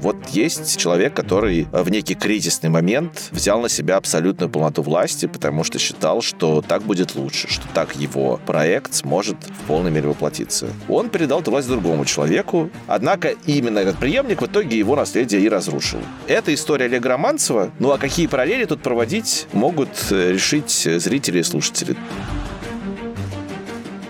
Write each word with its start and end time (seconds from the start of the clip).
Вот 0.00 0.28
есть 0.30 0.78
человек, 0.78 1.14
который 1.14 1.68
в 1.72 1.90
некий 1.90 2.14
кризисный 2.14 2.70
момент 2.70 3.28
взял 3.32 3.60
на 3.60 3.68
себя 3.68 3.98
абсолютную 3.98 4.48
полноту 4.48 4.80
власти, 4.82 5.26
потому 5.26 5.62
что 5.62 5.78
считал, 5.78 6.22
что 6.22 6.62
так 6.62 6.82
будет 6.82 7.14
лучше, 7.14 7.48
что 7.48 7.66
так 7.74 7.94
его 7.96 8.40
проект 8.46 8.94
сможет 8.94 9.36
в 9.44 9.66
полной 9.66 9.90
мере 9.90 10.08
воплотиться. 10.08 10.68
Он 10.88 11.10
передал 11.10 11.40
эту 11.40 11.50
власть 11.50 11.68
другому 11.68 12.06
человеку, 12.06 12.70
однако 12.86 13.34
именно 13.44 13.78
этот 13.78 13.98
преемник 13.98 14.40
в 14.40 14.46
итоге 14.46 14.78
его 14.78 14.96
наследие 14.96 15.42
и 15.42 15.48
разрушил. 15.50 16.00
Это 16.26 16.54
история 16.54 16.86
Олега 16.86 17.10
Романцева. 17.10 17.70
Ну 17.78 17.90
а 17.92 17.98
какие 17.98 18.26
параллели 18.26 18.64
тут 18.64 18.82
проводить, 18.82 19.48
могут 19.52 19.90
решить 20.10 20.70
зрители 20.70 21.40
и 21.40 21.42
слушатели. 21.42 21.94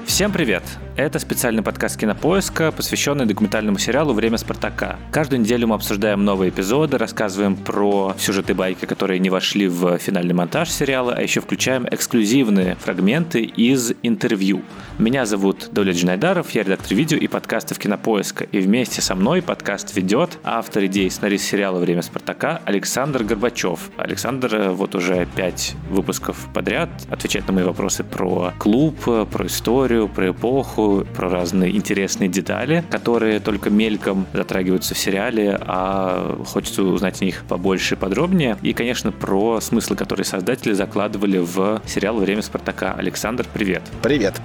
Всем 0.07 0.31
привет! 0.33 0.63
Это 1.01 1.19
специальный 1.19 1.63
подкаст 1.63 1.97
Кинопоиска, 1.99 2.73
посвященный 2.73 3.25
документальному 3.25 3.79
сериалу 3.79 4.13
«Время 4.13 4.37
Спартака». 4.37 4.99
Каждую 5.11 5.41
неделю 5.41 5.69
мы 5.69 5.77
обсуждаем 5.77 6.27
новые 6.27 6.51
эпизоды, 6.51 6.99
рассказываем 6.99 7.57
про 7.57 8.15
сюжеты 8.19 8.53
байки, 8.53 8.85
которые 8.85 9.19
не 9.19 9.31
вошли 9.31 9.67
в 9.67 9.97
финальный 9.97 10.35
монтаж 10.35 10.69
сериала, 10.69 11.15
а 11.17 11.23
еще 11.23 11.41
включаем 11.41 11.87
эксклюзивные 11.91 12.75
фрагменты 12.75 13.41
из 13.41 13.95
интервью. 14.03 14.61
Меня 14.99 15.25
зовут 15.25 15.71
Доля 15.73 15.95
Джинайдаров, 15.95 16.51
я 16.51 16.65
редактор 16.65 16.95
видео 16.95 17.17
и 17.17 17.29
подкастов 17.29 17.79
Кинопоиска. 17.79 18.45
И 18.45 18.59
вместе 18.59 19.01
со 19.01 19.15
мной 19.15 19.41
подкаст 19.41 19.97
ведет 19.97 20.37
автор 20.45 20.85
идеи 20.85 21.09
сценарист 21.09 21.47
сериала 21.47 21.79
«Время 21.79 22.03
Спартака» 22.03 22.61
Александр 22.67 23.25
Горбачев. 23.25 23.91
Александр 23.97 24.55
э, 24.55 24.69
вот 24.69 24.95
уже 24.95 25.27
пять 25.35 25.77
выпусков 25.89 26.47
подряд 26.53 26.91
отвечает 27.09 27.47
на 27.47 27.55
мои 27.55 27.65
вопросы 27.65 28.05
про 28.05 28.53
клуб, 28.59 28.97
про 29.31 29.47
историю, 29.47 30.07
про 30.07 30.33
эпоху, 30.33 30.90
про 31.15 31.29
разные 31.29 31.75
интересные 31.77 32.29
детали, 32.29 32.85
которые 32.91 33.41
только 33.41 33.71
мельком 33.71 34.27
затрагиваются 34.33 34.95
в 34.95 34.99
сериале, 34.99 35.59
а 35.61 36.43
хочется 36.47 36.83
узнать 36.83 37.23
о 37.23 37.25
них 37.25 37.45
побольше 37.49 37.95
и 37.95 37.99
подробнее. 37.99 38.57
И, 38.63 38.73
конечно, 38.73 39.13
про 39.13 39.61
смыслы, 39.61 39.97
которые 39.97 40.25
создатели 40.25 40.73
закладывали 40.73 41.39
в 41.39 41.83
сериал 41.87 42.17
«Время 42.17 42.43
Спартака». 42.43 42.93
Александр, 42.95 43.47
привет. 43.53 43.83
Привет. 44.03 44.41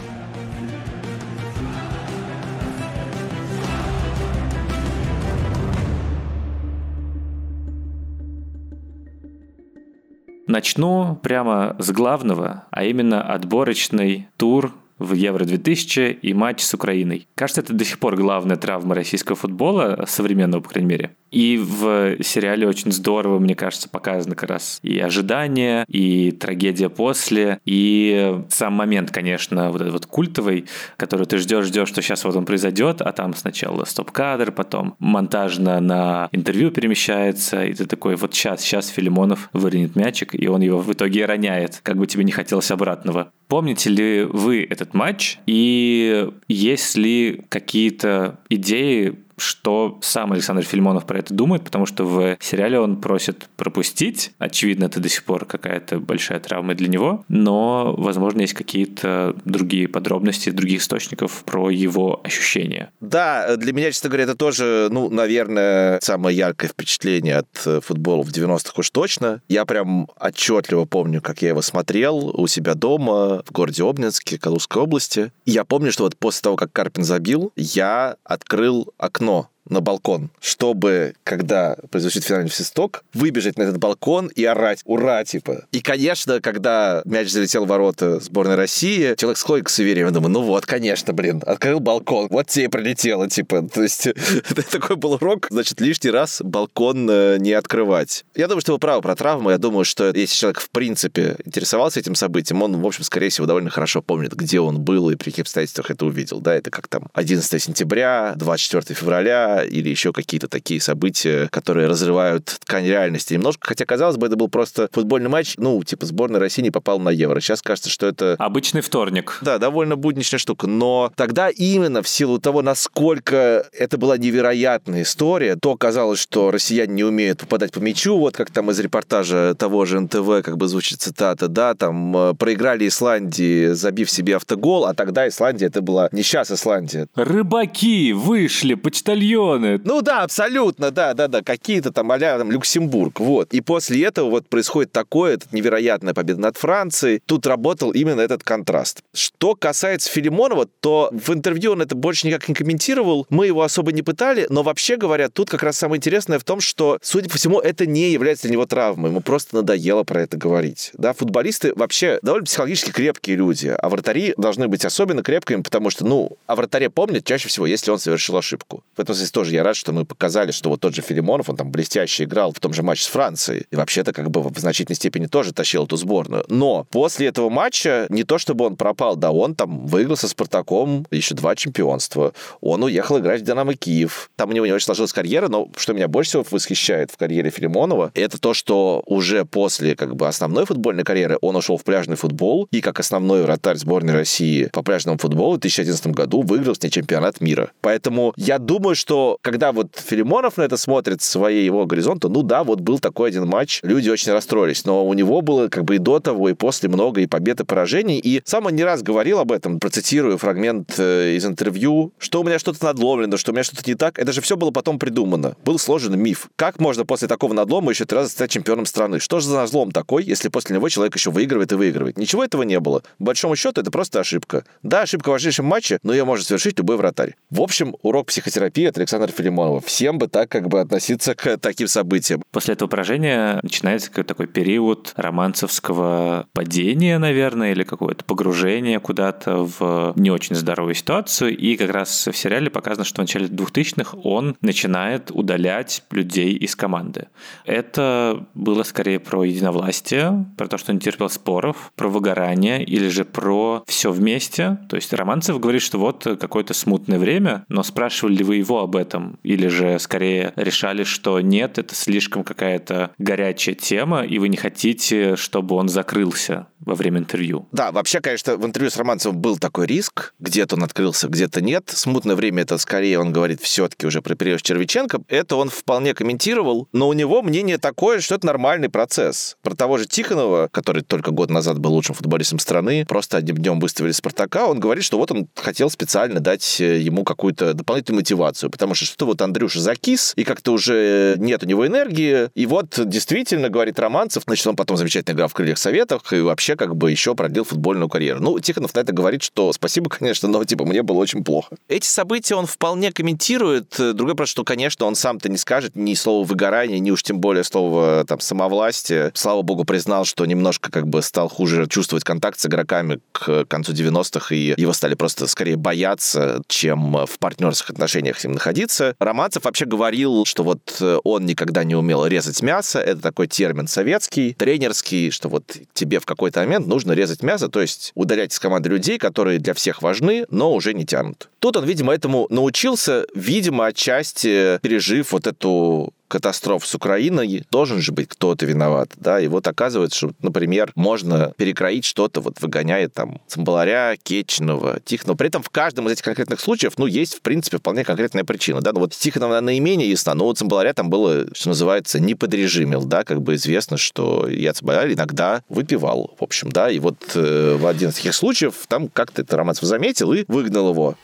Начну 10.47 11.19
прямо 11.21 11.75
с 11.79 11.91
главного, 11.91 12.65
а 12.69 12.83
именно 12.83 13.21
отборочный 13.21 14.29
тур 14.37 14.71
в 14.99 15.13
Евро-2000 15.13 16.19
и 16.21 16.33
матч 16.33 16.61
с 16.61 16.73
Украиной. 16.73 17.27
Кажется, 17.35 17.61
это 17.61 17.73
до 17.73 17.83
сих 17.85 17.99
пор 17.99 18.15
главная 18.15 18.55
травма 18.55 18.95
российского 18.95 19.35
футбола, 19.35 20.05
современного, 20.07 20.61
по 20.61 20.69
крайней 20.69 20.89
мере. 20.89 21.11
И 21.31 21.57
в 21.57 22.23
сериале 22.23 22.65
очень 22.65 22.93
здорово, 22.93 23.39
мне 23.39 23.55
кажется, 23.55 23.89
показано 23.89 24.35
как 24.35 24.49
раз 24.49 24.79
и 24.83 24.99
ожидание, 24.99 25.83
и 25.89 26.31
трагедия 26.31 26.87
после, 26.87 27.59
и 27.65 28.39
сам 28.49 28.73
момент, 28.73 29.11
конечно, 29.11 29.69
вот 29.69 29.81
этот 29.81 29.93
вот 29.93 30.05
культовый, 30.05 30.65
который 30.95 31.25
ты 31.25 31.37
ждешь, 31.39 31.65
ждешь, 31.65 31.89
что 31.89 32.01
сейчас 32.01 32.23
вот 32.23 32.37
он 32.37 32.45
произойдет, 32.45 33.01
а 33.01 33.11
там 33.11 33.33
сначала 33.33 33.83
стоп-кадр, 33.83 34.53
потом 34.53 34.95
монтажно 34.99 35.81
на 35.81 36.29
интервью 36.31 36.71
перемещается, 36.71 37.65
и 37.65 37.73
ты 37.73 37.85
такой, 37.85 38.15
вот 38.15 38.33
сейчас, 38.33 38.61
сейчас 38.61 38.87
Филимонов 38.87 39.49
выринет 39.51 39.97
мячик, 39.97 40.33
и 40.33 40.47
он 40.47 40.61
его 40.61 40.79
в 40.79 40.93
итоге 40.93 41.25
роняет, 41.25 41.81
как 41.83 41.97
бы 41.97 42.07
тебе 42.07 42.23
не 42.23 42.31
хотелось 42.31 42.71
обратного. 42.71 43.33
Помните 43.47 43.89
ли 43.89 44.23
вы 44.23 44.63
этот 44.63 44.93
матч? 44.93 45.37
И 45.45 46.29
есть 46.47 46.97
ли 46.97 47.43
какие-то 47.49 48.39
идеи 48.49 49.19
что 49.37 49.99
сам 50.01 50.33
Александр 50.33 50.63
Фильмонов 50.63 51.05
про 51.05 51.19
это 51.19 51.33
думает, 51.33 51.63
потому 51.63 51.85
что 51.85 52.05
в 52.05 52.37
сериале 52.39 52.79
он 52.79 52.97
просит 53.01 53.47
пропустить. 53.57 54.31
Очевидно, 54.39 54.85
это 54.85 54.99
до 54.99 55.09
сих 55.09 55.23
пор 55.23 55.45
какая-то 55.45 55.99
большая 55.99 56.39
травма 56.39 56.75
для 56.75 56.87
него, 56.87 57.25
но, 57.27 57.93
возможно, 57.97 58.41
есть 58.41 58.53
какие-то 58.53 59.35
другие 59.45 59.87
подробности 59.87 60.49
других 60.49 60.81
источников 60.81 61.43
про 61.45 61.69
его 61.69 62.21
ощущения. 62.23 62.91
Да, 63.01 63.55
для 63.57 63.73
меня, 63.73 63.91
честно 63.91 64.09
говоря, 64.09 64.23
это 64.25 64.35
тоже, 64.35 64.87
ну, 64.91 65.09
наверное, 65.09 65.99
самое 66.01 66.37
яркое 66.37 66.69
впечатление 66.69 67.37
от 67.37 67.83
футбола 67.83 68.23
в 68.23 68.29
90-х 68.29 68.73
уж 68.77 68.89
точно. 68.89 69.41
Я 69.47 69.65
прям 69.65 70.07
отчетливо 70.19 70.85
помню, 70.85 71.21
как 71.21 71.41
я 71.41 71.49
его 71.49 71.61
смотрел 71.61 72.29
у 72.39 72.47
себя 72.47 72.75
дома 72.75 73.43
в 73.45 73.51
городе 73.51 73.83
Обнинске, 73.83 74.37
Калужской 74.37 74.81
области. 74.83 75.31
И 75.45 75.51
я 75.51 75.65
помню, 75.65 75.91
что 75.91 76.03
вот 76.03 76.17
после 76.17 76.41
того, 76.41 76.55
как 76.55 76.71
Карпин 76.71 77.03
забил, 77.03 77.51
я 77.55 78.15
открыл 78.23 78.93
окно 78.97 79.24
окно 79.25 79.54
на 79.69 79.81
балкон, 79.81 80.29
чтобы, 80.39 81.15
когда 81.23 81.77
произойдет 81.89 82.23
финальный 82.23 82.49
свисток, 82.49 83.03
выбежать 83.13 83.57
на 83.57 83.63
этот 83.63 83.77
балкон 83.77 84.27
и 84.27 84.43
орать 84.43 84.81
«Ура!» 84.85 85.23
типа. 85.23 85.65
И, 85.71 85.81
конечно, 85.81 86.41
когда 86.41 87.01
мяч 87.05 87.29
залетел 87.29 87.65
в 87.65 87.67
ворота 87.67 88.19
сборной 88.19 88.55
России, 88.55 89.15
человек 89.15 89.37
сходит 89.37 89.65
к 89.65 89.69
суеверию, 89.69 90.05
я 90.05 90.11
думаю, 90.11 90.31
ну 90.31 90.41
вот, 90.41 90.65
конечно, 90.65 91.13
блин, 91.13 91.41
открыл 91.45 91.79
балкон, 91.79 92.27
вот 92.29 92.47
тебе 92.47 92.65
и 92.65 92.67
пролетело, 92.67 93.29
типа. 93.29 93.67
То 93.73 93.83
есть 93.83 94.07
такой 94.71 94.95
был 94.95 95.13
урок, 95.13 95.47
значит, 95.49 95.81
лишний 95.81 96.11
раз 96.11 96.41
балкон 96.43 97.07
э, 97.09 97.37
не 97.39 97.53
открывать. 97.53 98.25
Я 98.35 98.47
думаю, 98.47 98.61
что 98.61 98.73
вы 98.73 98.79
правы 98.79 99.01
про 99.01 99.15
травму, 99.15 99.51
я 99.51 99.57
думаю, 99.57 99.85
что 99.85 100.11
если 100.11 100.35
человек 100.35 100.59
в 100.59 100.69
принципе 100.69 101.37
интересовался 101.45 101.99
этим 101.99 102.15
событием, 102.15 102.61
он, 102.61 102.81
в 102.81 102.85
общем, 102.85 103.03
скорее 103.03 103.29
всего, 103.29 103.47
довольно 103.47 103.69
хорошо 103.69 104.01
помнит, 104.01 104.33
где 104.33 104.59
он 104.59 104.81
был 104.81 105.09
и 105.09 105.15
при 105.15 105.29
каких 105.29 105.43
обстоятельствах 105.43 105.91
это 105.91 106.05
увидел, 106.05 106.39
да, 106.39 106.55
это 106.55 106.71
как 106.71 106.87
там 106.87 107.07
11 107.13 107.61
сентября, 107.61 108.33
24 108.35 108.95
февраля, 108.95 109.54
или 109.63 109.89
еще 109.89 110.13
какие-то 110.13 110.47
такие 110.47 110.81
события, 110.81 111.47
которые 111.51 111.87
разрывают 111.87 112.45
ткань 112.45 112.85
реальности 112.85 113.33
немножко. 113.33 113.67
Хотя, 113.67 113.85
казалось 113.85 114.17
бы, 114.17 114.27
это 114.27 114.35
был 114.35 114.49
просто 114.49 114.89
футбольный 114.91 115.29
матч. 115.29 115.55
Ну, 115.57 115.81
типа, 115.83 116.05
сборная 116.05 116.39
России 116.39 116.61
не 116.61 116.71
попала 116.71 116.99
на 116.99 117.09
Евро. 117.09 117.39
Сейчас 117.39 117.61
кажется, 117.61 117.89
что 117.89 118.07
это... 118.07 118.35
Обычный 118.39 118.81
вторник. 118.81 119.39
Да, 119.41 119.57
довольно 119.57 119.95
будничная 119.95 120.39
штука. 120.39 120.67
Но 120.67 121.11
тогда 121.15 121.49
именно 121.49 122.01
в 122.01 122.07
силу 122.07 122.39
того, 122.39 122.61
насколько 122.61 123.65
это 123.71 123.97
была 123.97 124.17
невероятная 124.17 125.03
история, 125.03 125.55
то 125.55 125.75
казалось, 125.77 126.19
что 126.19 126.51
россияне 126.51 126.93
не 126.93 127.03
умеют 127.03 127.39
попадать 127.39 127.71
по 127.71 127.79
мячу. 127.79 128.17
Вот 128.17 128.35
как 128.35 128.51
там 128.51 128.71
из 128.71 128.79
репортажа 128.79 129.55
того 129.57 129.85
же 129.85 129.99
НТВ 129.99 130.43
как 130.43 130.57
бы 130.57 130.67
звучит 130.67 131.01
цитата, 131.01 131.47
да, 131.47 131.73
там 131.75 132.15
э, 132.15 132.33
проиграли 132.33 132.87
Исландии, 132.87 133.69
забив 133.69 134.09
себе 134.09 134.35
автогол, 134.35 134.85
а 134.85 134.93
тогда 134.93 135.27
Исландия 135.27 135.67
это 135.67 135.81
была 135.81 136.09
не 136.11 136.23
сейчас 136.23 136.51
Исландия. 136.51 137.07
Рыбаки 137.15 138.13
вышли, 138.13 138.73
почтальон 138.73 139.44
миллионы. 139.45 139.81
Ну 139.83 140.01
да, 140.01 140.23
абсолютно, 140.23 140.91
да, 140.91 141.13
да, 141.13 141.27
да, 141.27 141.41
какие-то 141.41 141.91
там 141.91 142.11
а 142.11 142.19
там 142.19 142.51
Люксембург, 142.51 143.19
вот. 143.19 143.53
И 143.53 143.61
после 143.61 144.05
этого 144.05 144.29
вот 144.29 144.47
происходит 144.47 144.91
такое, 144.91 145.33
это 145.33 145.47
невероятная 145.51 146.13
победа 146.13 146.39
над 146.39 146.57
Францией. 146.57 147.21
Тут 147.25 147.45
работал 147.45 147.91
именно 147.91 148.21
этот 148.21 148.43
контраст. 148.43 149.01
Что 149.13 149.55
касается 149.55 150.09
Филимонова, 150.09 150.67
то 150.79 151.09
в 151.11 151.33
интервью 151.33 151.73
он 151.73 151.81
это 151.81 151.95
больше 151.95 152.27
никак 152.27 152.47
не 152.47 152.55
комментировал, 152.55 153.25
мы 153.29 153.47
его 153.47 153.63
особо 153.63 153.91
не 153.91 154.01
пытали, 154.01 154.47
но 154.49 154.63
вообще 154.63 154.95
говоря, 154.95 155.29
тут 155.29 155.49
как 155.49 155.63
раз 155.63 155.77
самое 155.77 155.97
интересное 155.97 156.39
в 156.39 156.43
том, 156.43 156.61
что, 156.61 156.97
судя 157.01 157.29
по 157.29 157.37
всему, 157.37 157.59
это 157.59 157.85
не 157.85 158.11
является 158.11 158.43
для 158.43 158.53
него 158.53 158.65
травмой, 158.65 159.09
ему 159.09 159.21
просто 159.21 159.55
надоело 159.55 160.03
про 160.03 160.21
это 160.21 160.37
говорить. 160.37 160.91
Да, 160.93 161.13
футболисты 161.13 161.73
вообще 161.75 162.19
довольно 162.21 162.45
психологически 162.45 162.91
крепкие 162.91 163.35
люди, 163.35 163.67
а 163.77 163.89
вратари 163.89 164.33
должны 164.37 164.67
быть 164.67 164.85
особенно 164.85 165.21
крепкими, 165.21 165.61
потому 165.61 165.89
что, 165.89 166.05
ну, 166.05 166.37
о 166.47 166.55
вратаре 166.55 166.89
помнят 166.89 167.25
чаще 167.25 167.49
всего, 167.49 167.65
если 167.65 167.91
он 167.91 167.99
совершил 167.99 168.37
ошибку. 168.37 168.83
В 168.95 169.01
этом 169.01 169.15
смысле 169.15 169.27
тоже 169.35 169.53
я 169.53 169.63
рад, 169.63 169.75
что 169.75 169.91
мы 169.91 170.05
показали, 170.05 170.51
что 170.51 170.69
вот 170.69 170.79
тот 170.79 170.95
же 170.95 171.01
Филимонов, 171.01 171.49
он 171.49 171.57
там 171.57 171.69
блестяще 171.69 172.23
играл 172.23 172.53
в 172.53 172.61
том 172.61 172.73
же 172.73 172.83
матче 172.83 173.03
с 173.03 173.07
Францией. 173.07 173.65
И 173.69 173.75
вообще-то 173.75 174.13
как 174.13 174.31
бы 174.31 174.41
в 174.41 174.57
значительной 174.57 174.95
степени 174.95 175.25
тоже 175.25 175.51
тащил 175.51 175.83
эту 175.83 175.97
сборную. 175.97 176.45
Но 176.47 176.87
после 176.89 177.27
этого 177.27 177.49
матча 177.49 178.05
не 178.07 178.23
то 178.23 178.37
чтобы 178.37 178.63
он 178.63 178.77
пропал, 178.77 179.17
да, 179.17 179.31
он 179.31 179.53
там 179.53 179.87
выиграл 179.87 180.15
со 180.15 180.29
Спартаком 180.29 181.05
еще 181.11 181.35
два 181.35 181.57
чемпионства. 181.57 182.31
Он 182.61 182.81
уехал 182.83 183.19
играть 183.19 183.41
в 183.41 183.43
Динамо 183.43 183.73
Киев. 183.73 184.31
Там 184.37 184.51
у 184.51 184.53
него 184.53 184.65
не 184.65 184.71
очень 184.71 184.85
сложилась 184.85 185.11
карьера, 185.11 185.49
но 185.49 185.67
что 185.75 185.91
меня 185.91 186.07
больше 186.07 186.29
всего 186.29 186.45
восхищает 186.49 187.11
в 187.11 187.17
карьере 187.17 187.49
Филимонова, 187.49 188.11
это 188.13 188.39
то, 188.39 188.53
что 188.53 189.03
уже 189.05 189.43
после 189.43 189.97
как 189.97 190.15
бы 190.15 190.29
основной 190.29 190.65
футбольной 190.65 191.03
карьеры 191.03 191.37
он 191.41 191.57
ушел 191.57 191.75
в 191.75 191.83
пляжный 191.83 192.15
футбол 192.15 192.69
и 192.71 192.79
как 192.79 193.01
основной 193.01 193.43
вратарь 193.43 193.75
сборной 193.75 194.13
России 194.13 194.69
по 194.71 194.81
пляжному 194.81 195.17
футболу 195.17 195.57
в 195.57 195.59
2011 195.59 196.07
году 196.07 196.41
выиграл 196.41 196.73
с 196.73 196.81
ней 196.81 196.89
чемпионат 196.89 197.41
мира. 197.41 197.71
Поэтому 197.81 198.33
я 198.37 198.59
думаю, 198.59 198.95
что 198.95 199.24
когда 199.41 199.71
вот 199.71 199.87
Филимонов 199.95 200.57
на 200.57 200.63
это 200.63 200.77
смотрит 200.77 201.21
с 201.21 201.35
его 201.35 201.85
горизонта, 201.85 202.29
ну 202.29 202.43
да, 202.43 202.63
вот 202.63 202.79
был 202.79 202.99
такой 202.99 203.29
один 203.29 203.47
матч, 203.47 203.79
люди 203.83 204.09
очень 204.09 204.31
расстроились, 204.31 204.85
но 204.85 205.05
у 205.05 205.13
него 205.13 205.41
было 205.41 205.67
как 205.67 205.83
бы 205.83 205.95
и 205.95 205.99
до 205.99 206.19
того, 206.19 206.49
и 206.49 206.53
после 206.53 206.89
много 206.89 207.21
и 207.21 207.27
побед, 207.27 207.59
и 207.59 207.63
поражений, 207.63 208.19
и 208.19 208.41
сам 208.45 208.65
он 208.65 208.75
не 208.75 208.83
раз 208.83 209.03
говорил 209.03 209.39
об 209.39 209.51
этом, 209.51 209.79
процитирую 209.79 210.37
фрагмент 210.37 210.95
э, 210.97 211.35
из 211.35 211.45
интервью, 211.45 212.13
что 212.17 212.41
у 212.41 212.43
меня 212.43 212.59
что-то 212.59 212.83
надломлено, 212.85 213.37
что 213.37 213.51
у 213.51 213.53
меня 213.53 213.63
что-то 213.63 213.83
не 213.85 213.95
так, 213.95 214.19
это 214.19 214.31
же 214.31 214.41
все 214.41 214.57
было 214.57 214.71
потом 214.71 214.99
придумано. 214.99 215.55
Был 215.63 215.79
сложен 215.79 216.19
миф. 216.19 216.49
Как 216.55 216.79
можно 216.79 217.05
после 217.05 217.27
такого 217.27 217.53
надлома 217.53 217.91
еще 217.91 218.05
три 218.05 218.17
раза 218.17 218.29
стать 218.29 218.51
чемпионом 218.51 218.85
страны? 218.85 219.19
Что 219.19 219.39
же 219.39 219.47
за 219.47 219.55
надлом 219.55 219.91
такой, 219.91 220.23
если 220.23 220.49
после 220.49 220.75
него 220.75 220.89
человек 220.89 221.15
еще 221.15 221.31
выигрывает 221.31 221.71
и 221.71 221.75
выигрывает? 221.75 222.17
Ничего 222.17 222.43
этого 222.43 222.63
не 222.63 222.79
было. 222.79 223.01
По 223.17 223.25
большому 223.25 223.55
счету, 223.55 223.81
это 223.81 223.91
просто 223.91 224.19
ошибка. 224.19 224.65
Да, 224.83 225.01
ошибка 225.01 225.29
в 225.29 225.31
важнейшем 225.31 225.65
матче, 225.65 225.99
но 226.03 226.13
ее 226.13 226.25
может 226.25 226.47
совершить 226.47 226.77
любой 226.77 226.97
вратарь. 226.97 227.35
В 227.49 227.61
общем, 227.61 227.95
урок 228.01 228.27
психотерапии 228.27 228.85
от 228.85 228.97
Александра 228.97 229.14
Александра 229.15 229.35
Филимонова. 229.35 229.81
Всем 229.81 230.17
бы 230.17 230.27
так 230.27 230.49
как 230.49 230.67
бы 230.67 230.79
относиться 230.79 231.35
к 231.35 231.57
таким 231.57 231.87
событиям. 231.87 232.43
После 232.51 232.73
этого 232.73 232.87
поражения 232.89 233.59
начинается 233.63 234.09
какой-то 234.09 234.29
такой 234.29 234.47
период 234.47 235.13
романцевского 235.15 236.47
падения, 236.53 237.17
наверное, 237.17 237.71
или 237.71 237.83
какое-то 237.83 238.25
погружение 238.25 238.99
куда-то 238.99 239.63
в 239.63 240.13
не 240.15 240.31
очень 240.31 240.55
здоровую 240.55 240.95
ситуацию. 240.95 241.57
И 241.57 241.75
как 241.75 241.91
раз 241.91 242.27
в 242.27 242.35
сериале 242.35 242.69
показано, 242.69 243.05
что 243.05 243.15
в 243.15 243.19
начале 243.19 243.47
2000-х 243.47 244.17
он 244.23 244.57
начинает 244.61 245.31
удалять 245.31 246.03
людей 246.11 246.53
из 246.53 246.75
команды. 246.75 247.27
Это 247.65 248.45
было 248.53 248.83
скорее 248.83 249.19
про 249.19 249.43
единовластие, 249.43 250.45
про 250.57 250.67
то, 250.67 250.77
что 250.77 250.91
он 250.91 250.99
терпел 250.99 251.29
споров, 251.29 251.91
про 251.95 252.09
выгорание 252.09 252.83
или 252.83 253.07
же 253.07 253.25
про 253.25 253.83
все 253.87 254.11
вместе. 254.11 254.77
То 254.89 254.95
есть 254.95 255.13
Романцев 255.13 255.59
говорит, 255.59 255.81
что 255.81 255.99
вот 255.99 256.23
какое-то 256.39 256.73
смутное 256.73 257.19
время, 257.19 257.65
но 257.69 257.83
спрашивали 257.83 258.35
ли 258.35 258.43
вы 258.43 258.57
его 258.57 258.81
об 258.81 258.95
этом? 258.95 259.04
Или 259.43 259.67
же 259.67 259.99
скорее 259.99 260.53
решали, 260.55 261.03
что 261.03 261.39
нет, 261.39 261.77
это 261.77 261.95
слишком 261.95 262.43
какая-то 262.43 263.11
горячая 263.17 263.75
тема, 263.75 264.23
и 264.23 264.39
вы 264.39 264.49
не 264.49 264.57
хотите, 264.57 265.35
чтобы 265.35 265.75
он 265.75 265.89
закрылся 265.89 266.67
во 266.85 266.95
время 266.95 267.19
интервью. 267.19 267.67
Да, 267.71 267.91
вообще, 267.91 268.21
конечно, 268.21 268.57
в 268.57 268.65
интервью 268.65 268.89
с 268.91 268.97
Романцевым 268.97 269.37
был 269.37 269.57
такой 269.57 269.87
риск. 269.87 270.33
Где-то 270.39 270.75
он 270.75 270.83
открылся, 270.83 271.27
где-то 271.27 271.61
нет. 271.61 271.89
Смутное 271.89 272.35
время 272.35 272.63
это 272.63 272.77
скорее, 272.77 273.19
он 273.19 273.31
говорит 273.31 273.61
все-таки 273.61 274.05
уже 274.05 274.21
про 274.21 274.35
период 274.35 274.61
Червиченко. 274.61 275.21
Это 275.27 275.55
он 275.55 275.69
вполне 275.69 276.13
комментировал, 276.13 276.87
но 276.91 277.07
у 277.07 277.13
него 277.13 277.41
мнение 277.41 277.77
такое, 277.77 278.19
что 278.19 278.35
это 278.35 278.45
нормальный 278.45 278.89
процесс. 278.89 279.57
Про 279.61 279.75
того 279.75 279.97
же 279.97 280.05
Тихонова, 280.05 280.69
который 280.71 281.01
только 281.03 281.31
год 281.31 281.49
назад 281.49 281.79
был 281.79 281.93
лучшим 281.93 282.15
футболистом 282.15 282.59
страны, 282.59 283.05
просто 283.07 283.37
одним 283.37 283.57
днем 283.57 283.79
выставили 283.79 284.11
Спартака, 284.11 284.67
он 284.67 284.79
говорит, 284.79 285.03
что 285.03 285.17
вот 285.17 285.31
он 285.31 285.47
хотел 285.55 285.89
специально 285.89 286.39
дать 286.39 286.79
э, 286.79 286.99
ему 286.99 287.23
какую-то 287.23 287.73
дополнительную 287.73 288.21
мотивацию, 288.21 288.69
потому 288.69 288.95
что 288.95 289.05
что-то 289.05 289.25
вот 289.25 289.41
Андрюша 289.41 289.79
закис, 289.79 290.33
и 290.35 290.43
как-то 290.43 290.73
уже 290.73 291.35
нет 291.37 291.63
у 291.63 291.65
него 291.65 291.85
энергии, 291.87 292.49
и 292.55 292.65
вот 292.65 292.99
действительно, 293.05 293.69
говорит 293.69 293.99
Романцев, 293.99 294.43
значит, 294.45 294.67
он 294.67 294.75
потом 294.75 294.97
замечательно 294.97 295.35
играл 295.35 295.47
в 295.47 295.53
«Крыльях 295.53 295.77
Советах», 295.77 296.31
и 296.33 296.39
вообще 296.39 296.74
как 296.75 296.95
бы 296.95 297.11
еще 297.11 297.35
продлил 297.35 297.63
футбольную 297.63 298.09
карьеру. 298.09 298.39
Ну, 298.41 298.59
Тихонов 298.59 298.93
на 298.93 298.99
это 298.99 299.13
говорит, 299.13 299.43
что 299.43 299.71
спасибо, 299.73 300.09
конечно, 300.19 300.47
но 300.49 300.63
типа 300.63 300.85
мне 300.85 301.03
было 301.03 301.17
очень 301.17 301.43
плохо. 301.43 301.75
Эти 301.87 302.05
события 302.05 302.55
он 302.55 302.65
вполне 302.65 303.11
комментирует. 303.11 303.95
Другой 303.97 304.33
вопрос, 304.33 304.49
что, 304.49 304.63
конечно, 304.63 305.05
он 305.05 305.15
сам-то 305.15 305.49
не 305.49 305.57
скажет 305.57 305.95
ни 305.95 306.13
слова 306.13 306.45
выгорания, 306.45 306.99
ни 306.99 307.11
уж 307.11 307.23
тем 307.23 307.39
более 307.39 307.63
слова 307.63 308.23
там 308.25 308.39
самовластия. 308.39 309.31
Слава 309.33 309.61
богу, 309.61 309.85
признал, 309.85 310.25
что 310.25 310.45
немножко 310.45 310.91
как 310.91 311.07
бы 311.07 311.21
стал 311.21 311.49
хуже 311.49 311.87
чувствовать 311.87 312.23
контакт 312.23 312.59
с 312.59 312.65
игроками 312.65 313.19
к 313.31 313.65
концу 313.65 313.93
90-х, 313.93 314.53
и 314.53 314.73
его 314.77 314.93
стали 314.93 315.15
просто 315.15 315.47
скорее 315.47 315.77
бояться, 315.77 316.61
чем 316.67 317.25
в 317.25 317.39
партнерских 317.39 317.91
отношениях 317.91 318.39
с 318.39 318.43
ним 318.43 318.53
находиться. 318.53 319.15
Романцев 319.19 319.65
вообще 319.65 319.85
говорил, 319.85 320.45
что 320.45 320.63
вот 320.63 321.01
он 321.23 321.45
никогда 321.45 321.83
не 321.83 321.95
умел 321.95 322.25
резать 322.25 322.61
мясо. 322.61 322.99
Это 322.99 323.21
такой 323.21 323.47
термин 323.47 323.87
советский, 323.87 324.53
тренерский, 324.53 325.31
что 325.31 325.49
вот 325.49 325.77
тебе 325.93 326.19
в 326.19 326.25
какой-то 326.25 326.54
момент 326.55 326.87
нужно 326.87 327.13
резать 327.13 327.43
мясо, 327.43 327.69
то 327.69 327.81
есть 327.81 328.11
удалять 328.15 328.53
из 328.53 328.59
команды 328.59 328.89
людей, 328.89 329.17
которые 329.17 329.59
для 329.59 329.73
всех 329.73 330.01
важны, 330.01 330.45
но 330.49 330.73
уже 330.73 330.93
не 330.93 331.05
тянут. 331.05 331.49
Тут 331.59 331.77
он, 331.77 331.85
видимо, 331.85 332.13
этому 332.13 332.47
научился, 332.49 333.25
видимо, 333.33 333.87
отчасти 333.87 334.79
пережив 334.81 335.31
вот 335.31 335.47
эту 335.47 336.13
катастроф 336.27 336.85
с 336.85 336.95
Украиной, 336.95 337.65
должен 337.71 338.01
же 338.01 338.11
быть 338.11 338.27
кто-то 338.27 338.65
виноват, 338.65 339.09
да, 339.15 339.39
и 339.39 339.47
вот 339.47 339.67
оказывается, 339.67 340.17
что, 340.17 340.31
например, 340.41 340.91
можно 340.95 341.53
перекроить 341.57 342.05
что-то, 342.05 342.41
вот 342.41 342.61
выгоняет 342.61 343.13
там 343.13 343.41
Цимбаларя, 343.47 344.15
Кетчинова, 344.21 344.99
Тихонова. 345.03 345.37
При 345.37 345.47
этом 345.47 345.63
в 345.63 345.69
каждом 345.69 346.07
из 346.07 346.13
этих 346.13 346.23
конкретных 346.23 346.59
случаев, 346.59 346.93
ну, 346.97 347.05
есть, 347.05 347.35
в 347.35 347.41
принципе, 347.41 347.77
вполне 347.77 348.03
конкретная 348.03 348.43
причина, 348.43 348.81
да, 348.81 348.91
ну, 348.93 349.01
вот 349.01 349.13
Тихонова 349.13 349.59
наименее 349.61 350.09
ясна, 350.09 350.33
но 350.33 350.47
у 350.47 350.53
Цимбаларя 350.53 350.93
там 350.93 351.09
было, 351.09 351.45
что 351.53 351.69
называется, 351.69 352.19
не 352.19 352.35
подрежимил, 352.35 353.05
да, 353.05 353.23
как 353.23 353.41
бы 353.41 353.55
известно, 353.55 353.97
что 353.97 354.47
я 354.47 354.73
Цимбаларь 354.73 355.13
иногда 355.13 355.63
выпивал, 355.69 356.35
в 356.39 356.43
общем, 356.43 356.71
да, 356.71 356.89
и 356.89 356.99
вот 356.99 357.17
э, 357.35 357.77
в 357.79 357.85
один 357.87 358.09
из 358.09 358.15
таких 358.15 358.33
случаев 358.33 358.73
там 358.87 359.09
как-то 359.09 359.41
это 359.41 359.57
Романцев 359.57 359.85
заметил 359.85 360.33
и 360.33 360.45
выгнал 360.47 360.91
его. 360.91 361.15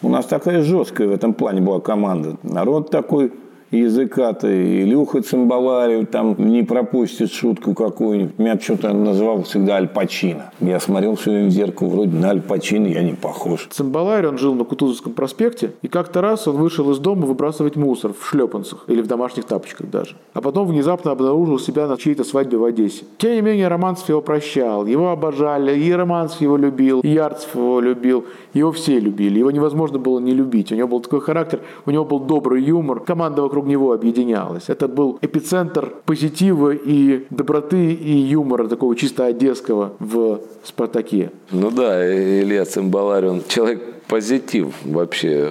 У 0.00 0.08
нас 0.08 0.26
такая 0.26 0.62
жесткая 0.62 1.08
в 1.08 1.12
этом 1.12 1.34
плане 1.34 1.60
была 1.60 1.80
команда. 1.80 2.36
Народ 2.42 2.90
такой 2.90 3.32
языкатый, 3.70 4.82
Илюха 4.82 5.22
Цимбаларев 5.22 6.08
там 6.08 6.34
не 6.38 6.62
пропустит 6.62 7.32
шутку 7.32 7.74
какую-нибудь. 7.74 8.38
Меня 8.38 8.58
что-то 8.58 8.92
называл 8.92 9.42
всегда 9.42 9.76
Аль 9.76 9.88
Пачино. 9.88 10.52
Я 10.60 10.80
смотрел 10.80 11.16
все 11.16 11.30
время 11.30 11.48
в 11.48 11.50
зеркало, 11.50 11.88
вроде 11.88 12.16
на 12.16 12.30
Аль 12.30 12.40
Пачино 12.40 12.86
я 12.86 13.02
не 13.02 13.14
похож. 13.14 13.68
Цимбаларь, 13.70 14.26
он 14.26 14.38
жил 14.38 14.54
на 14.54 14.64
Кутузовском 14.64 15.12
проспекте, 15.12 15.72
и 15.82 15.88
как-то 15.88 16.20
раз 16.20 16.48
он 16.48 16.56
вышел 16.56 16.90
из 16.90 16.98
дома 16.98 17.26
выбрасывать 17.26 17.76
мусор 17.76 18.12
в 18.18 18.26
шлепанцах 18.26 18.84
или 18.88 19.02
в 19.02 19.06
домашних 19.06 19.44
тапочках 19.44 19.90
даже. 19.90 20.16
А 20.34 20.40
потом 20.40 20.66
внезапно 20.66 21.10
обнаружил 21.10 21.58
себя 21.58 21.86
на 21.86 21.96
чьей-то 21.96 22.24
свадьбе 22.24 22.58
в 22.58 22.64
Одессе. 22.64 23.04
Тем 23.18 23.32
не 23.32 23.40
менее, 23.42 23.68
Романцев 23.68 24.08
его 24.08 24.22
прощал, 24.22 24.86
его 24.86 25.10
обожали, 25.10 25.78
и 25.78 25.92
Романцев 25.92 26.40
его 26.40 26.56
любил, 26.56 27.00
и 27.00 27.08
Ярцев 27.08 27.54
его 27.54 27.80
любил, 27.80 28.24
его 28.54 28.72
все 28.72 28.98
любили, 28.98 29.38
его 29.38 29.50
невозможно 29.50 29.98
было 29.98 30.18
не 30.20 30.32
любить. 30.32 30.72
У 30.72 30.74
него 30.74 30.88
был 30.88 31.00
такой 31.00 31.20
характер, 31.20 31.60
у 31.86 31.90
него 31.90 32.04
был 32.04 32.20
добрый 32.20 32.62
юмор, 32.62 33.00
команда 33.00 33.42
вокруг 33.42 33.57
него 33.66 33.92
объединялась. 33.92 34.64
Это 34.68 34.88
был 34.88 35.18
эпицентр 35.20 35.92
позитива 36.04 36.70
и 36.70 37.26
доброты 37.30 37.92
и 37.92 38.12
юмора 38.12 38.68
такого 38.68 38.94
чисто 38.96 39.26
одесского 39.26 39.92
в 39.98 40.40
«Спартаке». 40.64 41.30
Ну 41.50 41.70
да, 41.70 42.06
Илья 42.06 42.64
Цимбаларь, 42.64 43.26
он 43.26 43.42
человек 43.48 43.82
позитив 44.08 44.74
вообще. 44.84 45.50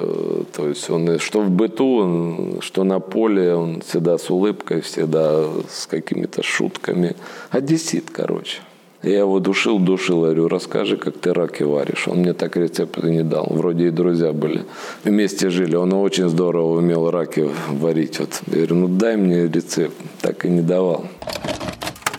То 0.56 0.68
есть 0.68 0.90
он 0.90 1.20
что 1.20 1.42
в 1.42 1.50
быту, 1.50 1.98
он, 1.98 2.58
что 2.62 2.84
на 2.84 3.00
поле, 3.00 3.54
он 3.54 3.82
всегда 3.82 4.18
с 4.18 4.30
улыбкой, 4.30 4.82
всегда 4.82 5.46
с 5.70 5.88
какими-то 5.88 6.44
шутками. 6.44 7.16
Одессит, 7.52 8.10
короче. 8.12 8.60
Я 9.04 9.20
его 9.20 9.40
душил, 9.40 9.78
душил, 9.80 10.22
говорю, 10.22 10.48
расскажи, 10.48 10.98
как 10.98 11.18
ты 11.18 11.34
раки 11.34 11.64
варишь. 11.64 12.08
Он 12.08 12.20
мне 12.20 12.34
так 12.34 12.58
рецепты 12.58 13.10
не 13.10 13.24
дал. 13.24 13.48
Вроде 13.50 13.88
и 13.88 13.92
друзья 13.92 14.34
были. 14.34 14.66
Вместе 15.04 15.50
жили. 15.50 15.76
Он 15.76 15.94
очень 15.94 16.30
здорово 16.30 16.78
умел 16.78 17.12
раки 17.12 17.48
варить. 17.70 18.20
Вот. 18.20 18.42
Я 18.48 18.54
говорю, 18.56 18.76
ну 18.76 18.88
дай 18.88 19.16
мне 19.16 19.48
рецепт. 19.48 19.96
Так 20.22 20.46
и 20.46 20.50
не 20.50 20.62
давал. 20.62 21.06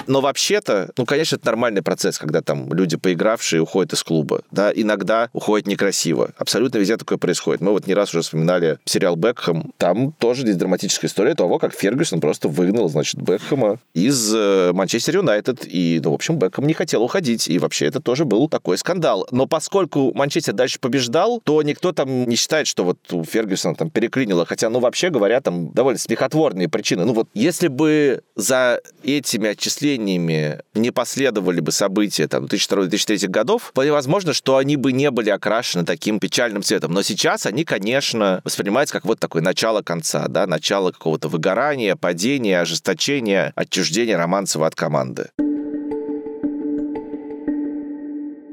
Но 0.08 0.22
вообще-то, 0.22 0.90
ну, 0.96 1.04
конечно, 1.04 1.36
это 1.36 1.46
нормальный 1.46 1.82
процесс, 1.82 2.18
когда 2.18 2.40
там 2.40 2.72
люди, 2.72 2.96
поигравшие, 2.96 3.60
уходят 3.60 3.92
из 3.92 4.02
клуба. 4.02 4.40
Да, 4.50 4.72
иногда 4.74 5.28
уходят 5.34 5.68
некрасиво. 5.68 6.30
Абсолютно 6.38 6.78
везде 6.78 6.96
такое 6.96 7.18
происходит. 7.18 7.60
Мы 7.60 7.72
вот 7.72 7.86
не 7.86 7.94
раз 7.94 8.08
уже 8.10 8.22
вспоминали 8.22 8.78
сериал 8.86 9.16
«Бекхэм». 9.16 9.72
Там 9.76 10.12
тоже 10.12 10.46
есть 10.46 10.58
драматическая 10.58 11.10
история 11.10 11.34
того, 11.34 11.58
как 11.58 11.74
Фергюсон 11.74 12.20
просто 12.20 12.48
выгнал, 12.48 12.88
значит, 12.88 13.20
Бекхэма 13.20 13.78
из 13.92 14.34
э, 14.34 14.72
Манчестер 14.72 15.16
Юнайтед. 15.16 15.66
И, 15.66 16.00
ну, 16.02 16.12
в 16.12 16.14
общем, 16.14 16.38
Бекхэм 16.38 16.66
не 16.66 16.72
хотел 16.72 17.02
уходить. 17.02 17.46
И 17.46 17.58
вообще 17.58 17.84
это 17.84 18.00
тоже 18.00 18.24
был 18.24 18.48
такой 18.48 18.78
скандал. 18.78 19.28
Но 19.30 19.46
поскольку 19.46 20.14
Манчестер 20.14 20.54
дальше 20.54 20.78
побеждал, 20.80 21.42
то 21.44 21.62
никто 21.62 21.92
там 21.92 22.26
не 22.26 22.36
считает, 22.36 22.66
что 22.66 22.84
вот 22.84 22.98
у 23.12 23.24
Фергюсона 23.24 23.74
там 23.74 23.90
переклинило. 23.90 24.46
Хотя, 24.46 24.70
ну, 24.70 24.80
вообще 24.80 25.10
говоря, 25.10 25.42
там 25.42 25.70
довольно 25.72 25.98
смехотворные 25.98 26.70
причины. 26.70 27.04
Ну, 27.04 27.12
вот 27.12 27.28
если 27.34 27.68
бы 27.68 28.22
за 28.36 28.80
этими 29.02 29.50
отчислениями 29.50 29.97
поколениями 29.98 30.60
не 30.74 30.90
последовали 30.90 31.60
бы 31.60 31.72
события 31.72 32.28
там 32.28 32.44
2002-2003 32.44 33.26
годов, 33.28 33.64
вполне 33.64 33.92
возможно, 33.92 34.32
что 34.32 34.56
они 34.56 34.76
бы 34.76 34.92
не 34.92 35.10
были 35.10 35.30
окрашены 35.30 35.84
таким 35.84 36.20
печальным 36.20 36.62
цветом. 36.62 36.92
Но 36.92 37.02
сейчас 37.02 37.46
они, 37.46 37.64
конечно, 37.64 38.40
воспринимаются 38.44 38.94
как 38.94 39.04
вот 39.04 39.18
такое 39.18 39.42
начало 39.42 39.82
конца, 39.82 40.26
да, 40.28 40.46
начало 40.46 40.92
какого-то 40.92 41.28
выгорания, 41.28 41.96
падения, 41.96 42.60
ожесточения, 42.60 43.52
отчуждения 43.56 44.16
Романцева 44.16 44.66
от 44.66 44.74
команды 44.74 45.30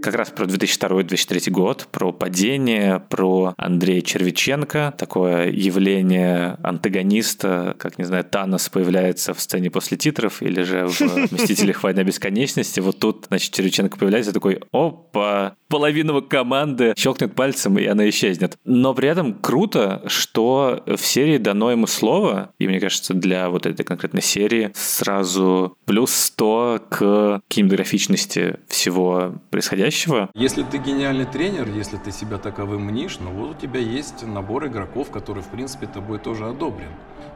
как 0.05 0.15
раз 0.15 0.29
про 0.29 0.45
2002-2003 0.45 1.49
год, 1.49 1.87
про 1.91 2.11
падение, 2.11 3.01
про 3.09 3.55
Андрея 3.57 4.01
Червиченко, 4.01 4.93
такое 4.95 5.49
явление 5.49 6.57
антагониста, 6.61 7.75
как, 7.79 7.97
не 7.97 8.03
знаю, 8.03 8.23
Танос 8.23 8.69
появляется 8.69 9.33
в 9.33 9.41
сцене 9.41 9.71
после 9.71 9.97
титров, 9.97 10.43
или 10.43 10.61
же 10.61 10.85
в 10.85 11.01
«Мстителях. 11.31 11.81
Война 11.81 12.03
бесконечности». 12.03 12.79
Вот 12.81 12.99
тут, 12.99 13.25
значит, 13.29 13.51
Червиченко 13.51 13.97
появляется 13.97 14.31
такой, 14.31 14.61
опа, 14.71 15.55
половину 15.69 16.21
команды 16.21 16.93
щелкнет 16.95 17.33
пальцем, 17.33 17.79
и 17.79 17.85
она 17.85 18.07
исчезнет. 18.07 18.57
Но 18.63 18.93
при 18.93 19.09
этом 19.09 19.33
круто, 19.33 20.03
что 20.05 20.83
в 20.85 21.03
серии 21.03 21.39
дано 21.39 21.71
ему 21.71 21.87
слово, 21.87 22.51
и 22.59 22.67
мне 22.67 22.79
кажется, 22.79 23.15
для 23.15 23.49
вот 23.49 23.65
этой 23.65 23.83
конкретной 23.83 24.21
серии 24.21 24.71
сразу 24.75 25.75
плюс 25.85 26.13
100 26.13 26.81
к 26.89 27.41
кинематографичности 27.47 28.59
всего 28.67 29.41
происходящего, 29.49 29.94
происходящего. 29.95 30.29
Если 30.33 30.63
ты 30.63 30.77
гениальный 30.77 31.25
тренер, 31.25 31.69
если 31.69 31.97
ты 31.97 32.11
себя 32.11 32.37
таковым 32.37 32.83
мнишь, 32.83 33.19
ну 33.19 33.31
вот 33.31 33.55
у 33.55 33.59
тебя 33.59 33.79
есть 33.79 34.25
набор 34.25 34.67
игроков, 34.67 35.11
который, 35.11 35.43
в 35.43 35.47
принципе, 35.47 35.87
тобой 35.87 36.19
тоже 36.19 36.47
одобрен. 36.47 36.91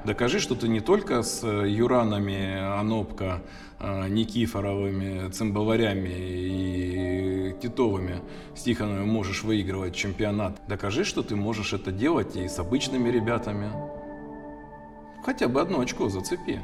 Докажи, 0.05 0.39
что 0.39 0.55
ты 0.55 0.67
не 0.67 0.79
только 0.79 1.23
с 1.23 1.43
э, 1.43 1.69
Юранами, 1.69 2.79
Анопко, 2.79 3.41
э, 3.79 4.07
Никифоровыми, 4.07 5.29
Цимбаларями 5.29 6.09
и 6.09 7.55
Титовыми 7.61 8.21
с 8.55 8.61
Тихоновым 8.61 9.09
можешь 9.09 9.43
выигрывать 9.43 9.95
чемпионат. 9.95 10.61
Докажи, 10.67 11.03
что 11.03 11.21
ты 11.21 11.35
можешь 11.35 11.73
это 11.73 11.91
делать 11.91 12.35
и 12.37 12.47
с 12.47 12.59
обычными 12.59 13.09
ребятами. 13.09 13.69
Хотя 15.25 15.49
бы 15.49 15.59
одно 15.59 15.81
очко 15.81 16.07
зацепи. 16.07 16.61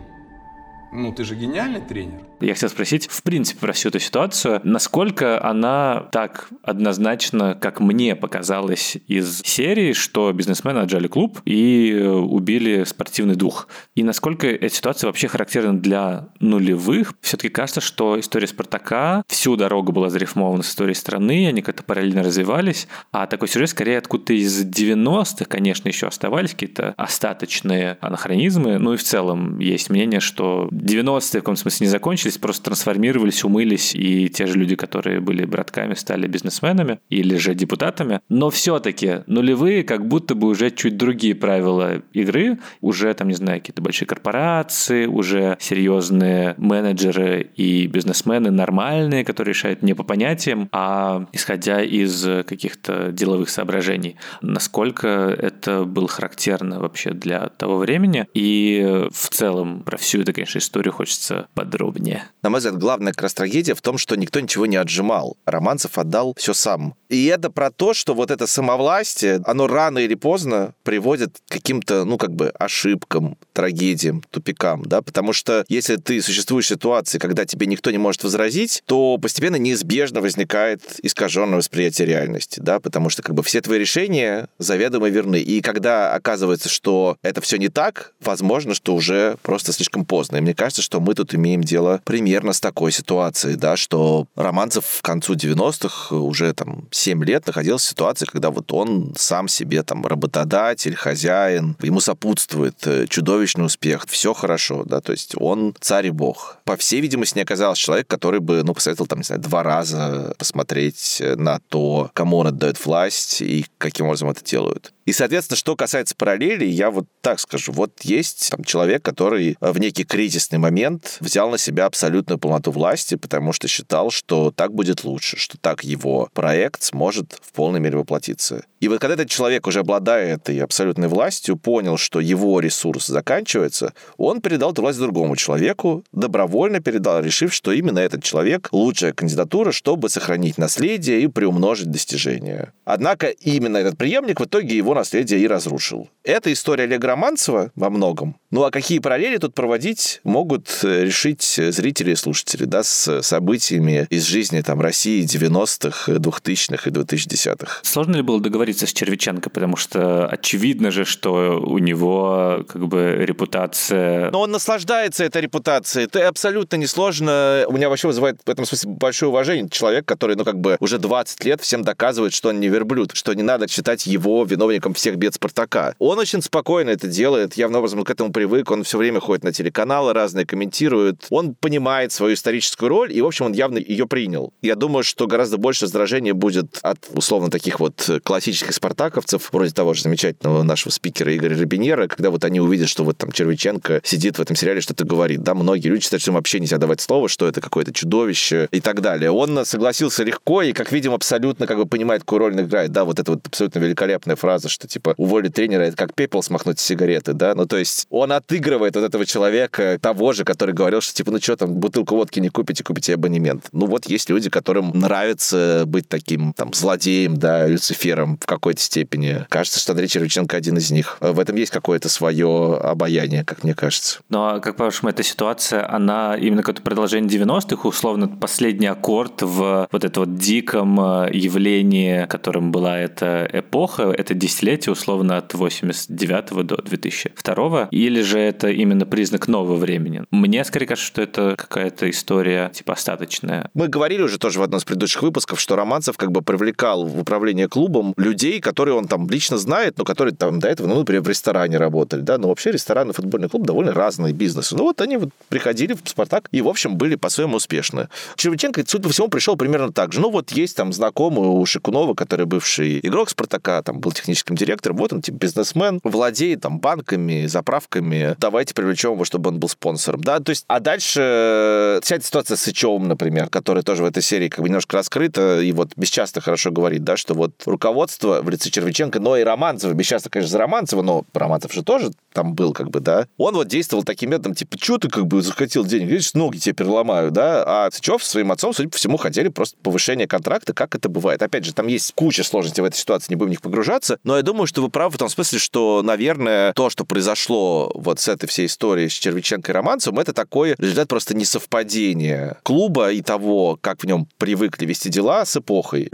Ну, 0.92 1.12
ты 1.12 1.24
же 1.24 1.36
гениальный 1.36 1.82
тренер. 1.82 2.22
Я 2.42 2.54
хотел 2.54 2.70
спросить, 2.70 3.08
в 3.08 3.24
принципе, 3.24 3.60
про 3.60 3.74
всю 3.74 3.90
эту 3.90 4.00
ситуацию, 4.00 4.62
насколько 4.64 5.44
она 5.44 6.08
так 6.12 6.50
однозначно, 6.64 7.56
как 7.56 7.80
мне 7.80 8.16
показалось 8.16 8.98
из 9.08 9.42
серии, 9.42 9.94
что 9.94 10.32
бизнесмены 10.32 10.80
отжали 10.80 11.08
клуб 11.08 11.40
и 11.46 11.92
э, 11.92 12.08
убили 12.08 12.84
спортивный 12.84 13.36
дух. 13.36 13.68
И 13.96 14.04
насколько 14.04 14.48
эта 14.48 14.74
ситуация 14.74 15.08
вообще 15.08 15.28
характерна 15.28 15.80
для 15.80 16.30
нулевых. 16.40 17.14
Все-таки 17.22 17.50
кажется, 17.50 17.82
что 17.82 18.20
история 18.20 18.48
Спартака 18.48 19.24
всю 19.28 19.56
дорогу 19.56 19.92
была 19.92 20.10
зарифмована 20.10 20.64
с 20.64 20.70
историей 20.70 20.96
страны, 20.96 21.48
они 21.48 21.62
как-то 21.62 21.84
параллельно 21.84 22.24
развивались, 22.24 22.88
а 23.12 23.28
такой 23.28 23.48
сюжет 23.48 23.70
скорее 23.70 23.98
откуда-то 23.98 24.34
из 24.34 24.66
90-х, 24.66 25.46
конечно, 25.46 25.88
еще 25.88 26.08
оставались 26.08 26.52
какие-то 26.52 26.94
остаточные 26.98 27.98
анахронизмы. 28.02 28.78
Ну 28.78 28.94
и 28.94 28.98
в 28.98 29.04
целом 29.04 29.60
есть 29.60 29.90
мнение, 29.90 30.20
что 30.20 30.70
90-е 30.76 31.40
в 31.40 31.44
каком 31.44 31.56
смысле 31.56 31.88
не 31.88 31.92
закончились, 31.92 32.38
просто 32.38 32.66
трансформировались, 32.66 33.44
умылись, 33.44 33.96
и 33.96 34.30
те 34.30 34.46
же 34.48 34.58
люди, 34.58 34.76
которые 34.76 35.20
были 35.20 35.46
братками, 35.46 35.94
стали 35.94 36.28
бизнесменами 36.28 37.00
или 37.10 37.38
же 37.38 37.56
депутатами. 37.56 38.20
Но 38.30 38.50
все-таки 38.50 39.24
нулевые 39.28 39.84
как 39.84 40.08
будто 40.08 40.36
бы 40.36 40.48
уже 40.48 40.72
чуть 40.72 40.98
другие 40.98 41.36
правила 41.36 42.02
игры, 42.14 42.60
уже 42.82 43.14
там, 43.14 43.30
не 43.30 43.36
знаю, 43.36 43.60
какие-то 43.60 43.82
большие 43.82 44.08
корпорации, 44.08 45.06
уже 45.06 45.58
серьезные 45.60 46.56
менеджеры 46.58 47.50
и 47.56 47.88
бизнесмены 47.88 48.52
нормальные, 48.52 49.24
которые 49.24 49.54
решают 49.54 49.82
не 49.82 49.94
по 49.94 50.04
понятиям, 50.04 50.70
а 50.72 51.26
исходя 51.32 51.82
из 51.82 52.26
каких-то 52.46 53.12
деловых 53.12 53.50
соображений. 53.50 54.18
Насколько 54.42 55.08
это 55.08 55.86
было 55.86 56.08
характерно 56.08 56.80
вообще 56.80 57.12
для 57.12 57.50
того 57.50 57.78
времени 57.78 58.28
и 58.34 59.08
в 59.12 59.30
целом 59.30 59.84
про 59.84 59.98
всю 59.98 60.22
эту, 60.22 60.34
конечно, 60.34 60.60
историю 60.66 60.94
хочется 60.94 61.48
подробнее. 61.54 62.26
На 62.42 62.50
мой 62.50 62.60
взгляд, 62.60 62.78
главная 62.78 63.14
как 63.14 63.24
раз 63.24 63.34
трагедия 63.34 63.76
в 63.76 63.82
том, 63.82 63.98
что 63.98 64.16
никто 64.16 64.40
ничего 64.40 64.66
не 64.66 64.76
отжимал. 64.76 65.38
Романцев 65.46 65.98
отдал 65.98 66.34
все 66.38 66.54
сам. 66.54 66.96
И 67.10 67.26
это 67.26 67.50
про 67.50 67.72
то, 67.72 67.94
что 67.94 68.14
вот 68.14 68.32
это 68.32 68.48
самовластие, 68.48 69.42
оно 69.46 69.68
рано 69.68 70.00
или 70.00 70.16
поздно 70.16 70.74
приводит 70.84 71.40
к 71.48 71.54
каким-то, 71.54 72.06
ну, 72.06 72.18
как 72.18 72.32
бы 72.32 72.50
ошибкам, 72.50 73.38
трагедиям, 73.54 74.24
тупикам, 74.32 74.84
да, 74.84 75.02
потому 75.02 75.34
что 75.34 75.66
если 75.70 75.96
ты 75.96 76.22
существуешь 76.22 76.66
в 76.66 76.70
ситуации, 76.70 77.18
когда 77.18 77.46
тебе 77.46 77.68
никто 77.68 77.92
не 77.92 77.98
может 77.98 78.24
возразить, 78.24 78.84
то 78.86 79.18
постепенно 79.18 79.56
неизбежно 79.56 80.22
возникает 80.22 80.82
искаженное 81.04 81.58
восприятие 81.58 82.08
реальности, 82.08 82.60
да, 82.60 82.80
потому 82.80 83.10
что 83.10 83.22
как 83.22 83.36
бы 83.36 83.44
все 83.44 83.62
твои 83.62 83.80
решения 83.80 84.48
заведомо 84.60 85.10
верны. 85.10 85.40
И 85.40 85.62
когда 85.62 86.14
оказывается, 86.14 86.70
что 86.70 87.18
это 87.22 87.42
все 87.42 87.58
не 87.58 87.70
так, 87.70 88.14
возможно, 88.22 88.74
что 88.74 88.96
уже 88.96 89.38
просто 89.42 89.72
слишком 89.72 90.06
поздно. 90.06 90.38
И 90.38 90.42
мне 90.42 90.54
кажется, 90.54 90.82
что 90.82 91.00
мы 91.00 91.14
тут 91.14 91.34
имеем 91.34 91.62
дело 91.62 92.02
примерно 92.04 92.54
с 92.54 92.60
такой 92.60 92.92
ситуацией, 92.92 93.56
да, 93.56 93.78
что 93.78 94.28
Романцев 94.36 95.00
к 95.02 95.06
концу 95.06 95.36
90-х 95.36 96.16
уже 96.16 96.54
там 96.54 96.88
7 97.06 97.24
лет 97.24 97.46
находился 97.46 97.86
в 97.86 97.90
ситуации, 97.92 98.26
когда 98.26 98.50
вот 98.50 98.74
он 98.74 99.14
сам 99.16 99.48
себе 99.48 99.84
там 99.84 100.04
работодатель, 100.08 100.96
хозяин, 100.96 101.78
ему 101.80 102.00
сопутствует 102.00 102.76
э, 102.88 103.06
чудовищный 103.08 103.64
успех, 103.64 104.06
все 104.08 104.34
хорошо, 104.34 104.84
да, 104.86 105.02
то 105.02 105.12
есть 105.12 105.36
он 105.38 105.76
царь 105.80 106.08
и 106.08 106.10
бог. 106.10 106.58
По 106.64 106.76
всей 106.78 107.02
видимости, 107.02 107.38
не 107.38 107.44
оказался 107.44 107.80
человек, 107.80 108.08
который 108.08 108.40
бы, 108.40 108.64
ну, 108.64 108.74
посоветовал 108.74 109.06
там, 109.06 109.20
не 109.20 109.24
знаю, 109.24 109.40
два 109.40 109.62
раза 109.62 110.34
посмотреть 110.40 111.22
на 111.36 111.60
то, 111.70 112.10
кому 112.14 112.38
он 112.38 112.48
отдает 112.48 112.84
власть 112.84 113.40
и 113.44 113.68
каким 113.78 114.08
образом 114.08 114.32
это 114.32 114.44
делают. 114.44 114.92
И, 115.06 115.14
соответственно, 115.14 115.58
что 115.58 115.76
касается 115.76 116.16
параллелей, 116.16 116.70
я 116.70 116.90
вот 116.90 117.06
так 117.22 117.40
скажу. 117.40 117.72
Вот 117.72 118.02
есть 118.02 118.50
там, 118.50 118.64
человек, 118.64 119.04
который 119.04 119.56
в 119.62 119.78
некий 119.78 120.04
кризисный 120.04 120.58
момент 120.58 121.18
взял 121.20 121.52
на 121.52 121.60
себя 121.60 121.86
абсолютную 121.86 122.40
полноту 122.40 122.72
власти, 122.72 123.16
потому 123.16 123.54
что 123.54 123.68
считал, 123.68 124.10
что 124.10 124.52
так 124.52 124.74
будет 124.74 125.04
лучше, 125.04 125.38
что 125.38 125.58
так 125.60 125.84
его 125.84 126.30
проект 126.34 126.82
сможет 126.86 127.38
в 127.42 127.52
полной 127.54 127.80
мере 127.80 127.98
воплотиться. 127.98 128.64
И 128.80 128.88
вот 128.88 129.00
когда 129.00 129.16
этот 129.16 129.30
человек 129.30 129.68
уже 129.68 129.80
обладая 129.80 130.36
этой 130.36 130.60
абсолютной 130.60 131.08
властью, 131.08 131.58
понял, 131.58 131.98
что 131.98 132.20
его 132.20 132.60
ресурс 132.60 133.08
заканчивается, 133.08 133.94
он 134.18 134.42
передал 134.42 134.72
эту 134.72 134.82
власть 134.82 135.00
другому 135.00 135.36
человеку, 135.36 136.04
добровольно 136.12 136.80
передал, 136.80 137.22
решив, 137.22 137.54
что 137.54 137.72
именно 137.72 138.00
этот 138.00 138.24
человек 138.24 138.70
лучшая 138.72 139.14
кандидатура, 139.14 139.72
чтобы 139.72 140.10
сохранить 140.10 140.58
наследие 140.58 141.22
и 141.22 141.28
приумножить 141.28 141.90
достижения. 141.90 142.74
Однако 142.86 143.28
именно 143.28 143.78
этот 143.78 143.98
преемник 143.98 144.40
в 144.40 144.46
итоге 144.46 144.78
его 144.78 144.94
наследие 144.94 145.40
и 145.40 145.48
разрушил. 145.48 146.10
Это 146.24 146.54
история 146.54 146.84
Олега 146.84 147.08
Романцева 147.08 147.72
во 147.76 147.90
многом. 147.90 148.36
Ну 148.56 148.64
а 148.64 148.72
какие 148.72 149.00
параллели 149.00 149.36
тут 149.36 149.54
проводить 149.54 150.22
могут 150.24 150.80
э, 150.82 151.04
решить 151.04 151.44
зрители 151.44 152.12
и 152.12 152.16
слушатели, 152.16 152.64
да, 152.64 152.84
с 152.84 153.22
событиями 153.22 154.08
из 154.10 154.24
жизни 154.24 154.62
там 154.62 154.80
России 154.80 155.26
90-х, 155.26 156.10
2000-х 156.10 156.90
и 156.90 156.94
2010-х. 156.94 157.80
Сложно 157.82 158.16
ли 158.16 158.22
было 158.22 158.40
договориться 158.40 158.88
с 158.88 158.94
Червиченко, 158.94 159.50
потому 159.50 159.76
что 159.76 160.26
очевидно 160.28 160.92
же, 160.92 161.04
что 161.04 161.62
у 161.62 161.80
него 161.80 162.66
как 162.70 162.88
бы 162.88 163.18
репутация... 163.26 164.32
Но 164.32 164.40
он 164.40 164.52
наслаждается 164.52 165.26
этой 165.26 165.42
репутацией. 165.42 166.06
Это 166.06 166.26
абсолютно 166.26 166.78
несложно. 166.78 167.66
У 167.68 167.74
меня 167.74 167.90
вообще 167.90 168.08
вызывает 168.08 168.40
в 168.46 168.50
этом 168.50 168.66
смысле 168.66 168.92
большое 168.92 169.32
уважение. 169.32 169.68
Человек, 169.68 170.06
который, 170.06 170.38
ну, 170.38 170.46
как 170.46 170.62
бы 170.62 170.78
уже 170.80 170.98
20 170.98 171.44
лет 171.44 171.60
всем 171.60 171.84
доказывает, 171.84 172.32
что 172.32 172.48
он 172.48 172.62
не 172.62 172.70
верблюд, 172.70 173.12
что 173.16 173.34
не 173.34 173.44
надо 173.44 173.68
считать 173.68 174.08
его 174.08 174.46
виновником 174.46 174.94
всех 174.94 175.18
бед 175.18 175.34
Спартака. 175.34 175.94
Он 176.00 176.18
очень 176.20 176.42
спокойно 176.42 176.92
это 176.92 177.10
делает, 177.10 177.56
явно 177.56 177.80
образом 177.80 178.02
к 178.06 178.10
этому 178.10 178.32
привык, 178.46 178.70
он 178.70 178.84
все 178.84 179.00
время 179.00 179.20
ходит 179.20 179.44
на 179.44 179.52
телеканалы 179.52 180.14
разные, 180.14 180.46
комментирует. 180.46 181.26
Он 181.32 181.56
понимает 181.56 182.12
свою 182.12 182.36
историческую 182.36 182.90
роль, 182.90 183.12
и, 183.12 183.20
в 183.22 183.26
общем, 183.26 183.48
он 183.48 183.54
явно 183.54 183.80
ее 183.80 184.06
принял. 184.06 184.54
Я 184.62 184.76
думаю, 184.76 185.04
что 185.04 185.26
гораздо 185.26 185.58
больше 185.58 185.86
раздражения 185.86 186.36
будет 186.36 186.78
от, 186.84 187.00
условно, 187.14 187.50
таких 187.50 187.80
вот 187.80 188.08
классических 188.24 188.74
спартаковцев, 188.74 189.50
вроде 189.52 189.72
того 189.72 189.96
же 189.96 190.04
замечательного 190.04 190.62
нашего 190.62 190.92
спикера 190.92 191.36
Игоря 191.36 191.58
Рабинера, 191.58 192.08
когда 192.08 192.30
вот 192.30 192.44
они 192.46 192.60
увидят, 192.60 192.88
что 192.88 193.04
вот 193.04 193.18
там 193.18 193.32
Червиченко 193.32 194.02
сидит 194.04 194.38
в 194.38 194.42
этом 194.42 194.56
сериале, 194.56 194.82
что-то 194.82 195.06
говорит. 195.06 195.42
Да, 195.42 195.56
многие 195.56 195.88
люди 195.88 196.04
считают, 196.04 196.22
что 196.22 196.32
им 196.32 196.36
вообще 196.36 196.60
нельзя 196.60 196.78
давать 196.78 197.02
слово, 197.02 197.28
что 197.30 197.48
это 197.48 197.62
какое-то 197.62 197.94
чудовище 197.94 198.68
и 198.72 198.80
так 198.80 199.02
далее. 199.02 199.32
Он 199.32 199.66
согласился 199.66 200.24
легко 200.24 200.62
и, 200.62 200.72
как 200.72 200.92
видим, 200.92 201.14
абсолютно 201.14 201.66
как 201.66 201.78
бы 201.78 201.88
понимает, 201.88 202.22
какую 202.22 202.40
роль 202.40 202.54
он 202.54 202.62
играет. 202.62 202.92
Да, 202.92 203.06
вот 203.06 203.20
это 203.20 203.32
вот 203.32 203.48
абсолютно 203.48 203.80
великолепная 203.80 204.36
фраза, 204.36 204.70
что 204.70 204.88
типа 204.88 205.16
уволить 205.18 205.56
тренера 205.56 205.82
это 205.82 205.98
как 205.98 206.14
пепел 206.14 206.44
смахнуть 206.44 206.80
сигареты, 206.80 207.34
да, 207.34 207.56
ну 207.56 207.66
то 207.66 207.78
есть 207.78 208.06
он 208.10 208.25
отыгрывает 208.32 208.96
вот 208.96 209.04
этого 209.04 209.26
человека, 209.26 209.98
того 210.02 210.34
же, 210.34 210.44
который 210.44 210.74
говорил, 210.74 211.02
что 211.02 211.14
типа, 211.14 211.32
ну 211.32 211.40
что 211.40 211.56
там, 211.56 211.76
бутылку 211.76 212.16
водки 212.16 212.40
не 212.40 212.50
купите, 212.50 212.84
купите 212.84 213.14
абонемент. 213.14 213.68
Ну 213.72 213.86
вот 213.86 214.06
есть 214.06 214.30
люди, 214.30 214.50
которым 214.50 214.92
нравится 214.94 215.84
быть 215.86 216.08
таким 216.08 216.54
там 216.54 216.74
злодеем, 216.74 217.38
да, 217.38 217.68
Люцифером 217.68 218.38
в 218.38 218.46
какой-то 218.46 218.82
степени. 218.82 219.46
Кажется, 219.50 219.80
что 219.80 219.94
Андрей 219.94 220.08
Червиченко 220.08 220.56
один 220.58 220.78
из 220.78 220.92
них. 220.92 221.18
В 221.20 221.40
этом 221.40 221.56
есть 221.56 221.72
какое-то 221.72 222.10
свое 222.10 222.78
обаяние, 222.78 223.44
как 223.44 223.64
мне 223.64 223.74
кажется. 223.74 224.20
Ну 224.30 224.46
а 224.46 224.60
как 224.60 224.76
по-вашему, 224.78 225.10
эта 225.10 225.24
ситуация, 225.24 225.90
она 225.92 226.38
именно 226.38 226.62
какое-то 226.62 226.82
продолжение 226.82 227.40
90-х, 227.40 227.88
условно, 227.88 228.28
последний 228.28 228.88
аккорд 228.88 229.42
в 229.42 229.88
вот 229.92 230.04
это 230.04 230.20
вот 230.22 230.36
диком 230.38 231.00
э, 231.00 231.30
явлении, 231.34 232.26
которым 232.26 232.72
была 232.72 232.98
эта 232.98 233.48
эпоха, 233.52 234.04
это 234.12 234.34
десятилетие, 234.34 234.94
условно, 234.94 235.38
от 235.38 235.54
89 235.54 236.66
до 236.66 236.78
2002, 236.82 237.90
или 237.92 238.15
же 238.22 238.40
это 238.40 238.70
именно 238.70 239.06
признак 239.06 239.48
нового 239.48 239.76
времени? 239.76 240.24
Мне 240.32 240.64
скорее 240.64 240.88
кажется, 240.88 241.08
что 241.08 241.22
это 241.22 241.56
какая-то 241.58 242.10
история 242.10 242.70
типа 242.74 242.94
остаточная. 242.94 243.70
Мы 243.74 243.88
говорили 243.88 244.22
уже 244.22 244.38
тоже 244.38 244.60
в 244.60 244.64
одном 244.64 244.80
из 244.80 244.84
предыдущих 244.84 245.22
выпусков, 245.22 245.60
что 245.60 245.76
Романцев 245.76 246.18
как 246.18 246.32
бы 246.32 246.42
привлекал 246.42 247.06
в 247.06 247.20
управление 247.20 247.68
клубом 247.68 248.14
людей, 248.18 248.60
которые 248.60 248.96
он 248.96 249.08
там 249.08 249.30
лично 249.30 249.58
знает, 249.58 249.98
но 249.98 250.04
которые 250.04 250.36
там 250.36 250.60
до 250.60 250.68
этого, 250.68 250.88
ну, 250.88 251.00
например, 251.00 251.22
в 251.22 251.30
ресторане 251.30 251.78
работали, 251.78 252.22
да, 252.22 252.38
но 252.38 252.50
вообще 252.50 252.72
ресторан 252.72 253.10
и 253.10 253.14
футбольный 253.14 253.50
клуб 253.50 253.66
довольно 253.66 253.94
разные 253.94 254.34
бизнесы. 254.34 254.76
Ну 254.76 254.84
вот 254.84 255.02
они 255.02 255.18
вот 255.18 255.30
приходили 255.50 255.94
в 255.94 256.00
«Спартак» 256.06 256.48
и, 256.52 256.62
в 256.62 256.68
общем, 256.68 256.98
были 256.98 257.16
по-своему 257.16 257.58
успешны. 257.58 258.10
Червиченко, 258.36 258.84
судя 258.88 259.04
по 259.04 259.10
всему, 259.10 259.28
пришел 259.28 259.56
примерно 259.56 259.92
так 259.92 260.14
же. 260.14 260.20
Ну 260.20 260.30
вот 260.30 260.52
есть 260.52 260.78
там 260.78 260.94
знакомый 260.94 261.48
у 261.48 261.66
Шикунова, 261.66 262.14
который 262.14 262.46
бывший 262.46 263.00
игрок 263.00 263.30
«Спартака», 263.30 263.82
там 263.82 264.00
был 264.00 264.12
техническим 264.12 264.56
директором, 264.56 264.98
вот 264.98 265.14
он 265.14 265.22
типа 265.22 265.38
бизнесмен, 265.38 266.00
владеет 266.04 266.62
там 266.62 266.80
банками, 266.80 267.46
заправками, 267.48 268.05
болельщиками. 268.06 268.36
Давайте 268.40 268.74
привлечем 268.74 269.14
его, 269.14 269.26
чтобы 269.26 269.50
он 269.50 269.60
был 269.60 269.70
спонсором. 269.70 270.22
Да, 270.22 270.40
то 270.40 270.52
есть, 270.52 270.66
а 270.68 270.80
дальше 270.80 271.22
э, 271.22 272.00
вся 272.04 272.16
эта 272.16 272.26
ситуация 272.26 272.58
с 272.58 272.62
Сычевым, 272.62 273.08
например, 273.08 273.50
который 273.50 273.84
тоже 273.84 274.04
в 274.04 274.06
этой 274.06 274.24
серии 274.24 274.50
как 274.50 274.62
бы 274.62 274.70
немножко 274.70 274.98
раскрыта, 274.98 275.62
и 275.62 275.72
вот 275.72 275.92
Бесчастно 275.96 276.42
хорошо 276.42 276.72
говорит, 276.72 277.04
да, 277.04 277.18
что 277.18 277.34
вот 277.34 277.52
руководство 277.66 278.42
в 278.42 278.50
лице 278.50 278.70
Червиченко, 278.70 279.20
но 279.20 279.38
и 279.38 279.44
Романцева, 279.44 279.94
Бесчастно, 279.94 280.30
конечно, 280.30 280.52
за 280.52 280.58
Романцева, 280.58 281.02
но 281.02 281.24
Романцев 281.34 281.74
же 281.74 281.84
тоже 281.84 282.12
там 282.34 282.54
был, 282.54 282.74
как 282.74 282.90
бы, 282.90 283.00
да, 283.00 283.28
он 283.38 283.56
вот 283.56 283.68
действовал 283.68 284.04
таким 284.04 284.32
методом, 284.32 284.56
типа, 284.56 284.78
что 284.80 284.98
ты 284.98 285.10
как 285.10 285.26
бы 285.28 285.42
захотел 285.42 285.86
денег, 285.86 286.08
видишь, 286.10 286.34
ноги 286.34 286.58
тебе 286.58 286.74
переломаю, 286.74 287.32
да, 287.32 287.64
а 287.66 287.92
Сычев 287.92 288.24
своим 288.24 288.52
отцом, 288.52 288.74
судя 288.74 288.90
по 288.90 288.98
всему, 288.98 289.18
хотели 289.18 289.48
просто 289.48 289.78
повышение 289.82 290.28
контракта, 290.28 290.74
как 290.74 290.96
это 290.96 291.10
бывает. 291.10 291.42
Опять 291.42 291.66
же, 291.66 291.74
там 291.74 291.88
есть 291.88 292.14
куча 292.16 292.44
сложностей 292.44 292.82
в 292.82 292.86
этой 292.86 292.98
ситуации, 292.98 293.32
не 293.32 293.36
будем 293.36 293.48
в 293.48 293.52
них 293.52 293.62
погружаться, 293.62 294.20
но 294.24 294.36
я 294.38 294.44
думаю, 294.44 294.68
что 294.68 294.82
вы 294.82 294.90
правы 294.90 295.12
в 295.12 295.18
том 295.18 295.30
смысле, 295.30 295.60
что, 295.60 296.02
наверное, 296.04 296.74
то, 296.74 296.90
что 296.90 297.06
произошло 297.06 297.95
вот 297.98 298.20
с 298.20 298.28
этой 298.28 298.48
всей 298.48 298.68
историей 298.68 299.10
с 299.10 299.14
Червиченко 299.14 299.72
и 299.72 299.76
Романцевым, 299.76 300.20
это 300.20 300.34
такой 300.34 300.76
результат 300.78 301.08
просто 301.08 301.36
несовпадения 301.36 302.58
клуба 302.64 303.12
и 303.12 303.22
того, 303.22 303.78
как 303.82 304.04
в 304.04 304.06
нем 304.06 304.28
привыкли 304.38 304.86
вести 304.86 305.10
дела 305.10 305.46
с 305.46 305.56
эпохой. 305.58 306.10